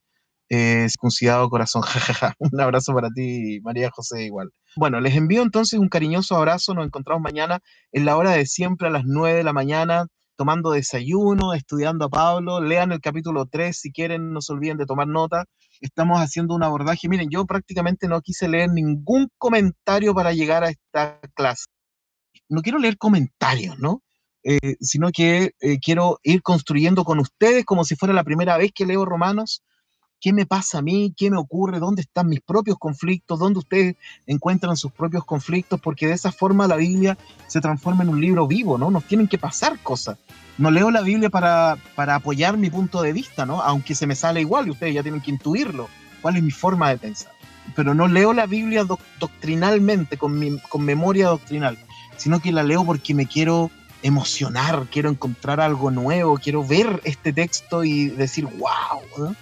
eh, 0.50 0.88
circuncidado 0.90 1.50
corazón. 1.50 1.84
un 2.40 2.60
abrazo 2.60 2.94
para 2.94 3.10
ti, 3.12 3.62
María 3.62 3.92
José, 3.92 4.26
igual. 4.26 4.50
Bueno, 4.76 5.00
les 5.00 5.16
envío 5.16 5.42
entonces 5.42 5.80
un 5.80 5.88
cariñoso 5.88 6.36
abrazo. 6.36 6.74
Nos 6.74 6.86
encontramos 6.86 7.22
mañana 7.22 7.62
en 7.94 8.04
la 8.04 8.18
hora 8.18 8.32
de 8.32 8.46
siempre 8.46 8.90
a 8.90 8.92
las 8.92 9.06
9 9.06 9.38
de 9.38 9.44
la 9.46 9.54
mañana, 9.54 10.08
tomando 10.40 10.72
desayuno, 10.72 11.54
estudiando 11.54 12.06
a 12.06 12.10
Pablo. 12.10 12.62
Lean 12.62 12.94
el 12.94 13.02
capítulo 13.02 13.46
3 13.46 13.78
si 13.78 13.92
quieren, 13.92 14.32
no 14.32 14.40
se 14.40 14.54
olviden 14.54 14.78
de 14.78 14.86
tomar 14.86 15.06
nota. 15.06 15.44
Estamos 15.82 16.18
haciendo 16.22 16.56
un 16.56 16.64
abordaje. 16.64 17.10
Miren, 17.10 17.28
yo 17.30 17.46
prácticamente 17.46 18.08
no 18.08 18.22
quise 18.22 18.48
leer 18.48 18.70
ningún 18.70 19.28
comentario 19.38 20.14
para 20.16 20.32
llegar 20.32 20.64
a 20.64 20.70
esta 20.70 21.20
clase. 21.34 21.66
No 22.48 22.62
quiero 22.62 22.80
leer 22.80 22.98
comentarios, 22.98 23.78
¿no? 23.80 24.02
Eh, 24.46 24.78
sino 24.80 25.10
que 25.12 25.52
eh, 25.60 25.80
quiero 25.82 26.20
ir 26.24 26.42
construyendo 26.42 27.04
con 27.04 27.20
ustedes 27.20 27.66
como 27.66 27.84
si 27.84 27.98
fuera 27.98 28.14
la 28.14 28.24
primera 28.24 28.56
vez 28.56 28.72
que 28.74 28.86
leo 28.86 29.04
Romanos 29.04 29.62
qué 30.20 30.34
me 30.34 30.46
pasa 30.46 30.80
a 30.80 30.82
mí, 30.82 31.14
qué 31.16 31.32
me 31.32 31.38
ocurre, 31.38 31.80
dónde 31.80 32.02
están 32.02 32.28
mis 32.28 32.42
propios 32.42 32.78
conflictos, 32.78 33.40
dónde 33.40 33.60
ustedes 33.60 33.96
encuentran 34.28 34.76
sus 34.76 34.92
propios 34.92 35.24
conflictos, 35.26 35.80
porque 35.80 36.08
de 36.08 36.14
esa 36.14 36.32
forma 36.32 36.68
la 36.68 36.76
Biblia 36.76 37.18
se 37.48 37.62
transforma 37.62 38.04
en 38.04 38.10
un 38.10 38.22
libro 38.22 38.48
vivo, 38.48 38.78
¿no? 38.78 38.92
Nos 38.92 39.06
tienen 39.06 39.28
que 39.28 39.38
pasar 39.38 39.80
cosas. 39.80 40.18
No 40.58 40.72
leo 40.72 40.92
la 40.92 41.02
Biblia 41.02 41.30
para, 41.30 41.78
para 41.96 42.16
apoyar 42.16 42.58
mi 42.58 42.70
punto 42.70 43.02
de 43.02 43.14
vista, 43.14 43.46
¿no? 43.46 43.62
Aunque 43.62 43.96
se 43.96 44.08
me 44.08 44.16
sale 44.16 44.42
igual 44.42 44.68
y 44.68 44.72
ustedes 44.72 44.94
ya 44.94 45.04
tienen 45.04 45.22
que 45.22 45.32
intuirlo, 45.32 45.88
cuál 46.22 46.36
es 46.36 46.44
mi 46.44 46.52
forma 46.52 46.90
de 46.90 46.98
pensar. 46.98 47.32
Pero 47.76 47.94
no 47.94 48.08
leo 48.08 48.34
la 48.34 48.46
Biblia 48.46 48.86
doctrinalmente, 49.20 50.18
con, 50.18 50.60
con 50.70 50.84
memoria 50.84 51.28
doctrinal, 51.28 51.78
sino 52.18 52.42
que 52.42 52.52
la 52.52 52.64
leo 52.64 52.84
porque 52.84 53.14
me 53.14 53.26
quiero 53.26 53.72
emocionar, 54.02 54.88
quiero 54.92 55.10
encontrar 55.10 55.60
algo 55.60 55.92
nuevo, 55.92 56.38
quiero 56.38 56.66
ver 56.66 57.02
este 57.04 57.34
texto 57.34 57.84
y 57.84 58.10
decir, 58.10 58.46
wow. 58.46 59.02
¿no? 59.18 59.36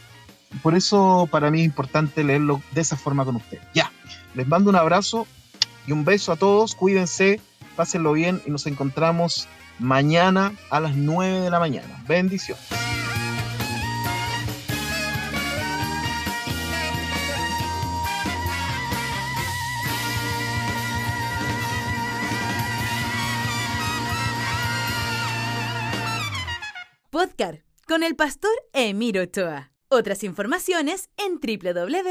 Por 0.62 0.76
eso 0.76 1.28
para 1.32 1.52
mí 1.52 1.62
es 1.62 1.66
importante 1.66 2.24
leerlo 2.24 2.62
de 2.72 2.82
esa 2.82 2.98
forma 2.98 3.26
con 3.26 3.36
ustedes. 3.36 3.64
Ya, 3.74 3.92
les 4.34 4.48
mando 4.48 4.70
un 4.70 4.76
abrazo 4.76 5.28
y 5.86 5.92
un 5.92 6.06
beso 6.06 6.32
a 6.32 6.36
todos, 6.36 6.76
cuídense, 6.76 7.40
pásenlo 7.76 8.14
bien 8.14 8.42
y 8.46 8.52
nos 8.52 8.66
encontramos 8.68 9.48
mañana 9.80 10.54
a 10.70 10.80
las 10.80 10.96
9 10.96 11.42
de 11.42 11.50
la 11.50 11.60
mañana. 11.60 12.04
Bendiciones. 12.08 12.64
Podcast 27.10 27.62
con 27.88 28.04
el 28.04 28.16
pastor 28.16 28.52
Emiro 28.74 29.24
Ochoa. 29.24 29.77
Otras 29.90 30.24
informaciones 30.24 31.10
en 31.18 31.40
www.nuag.org. 31.40 32.08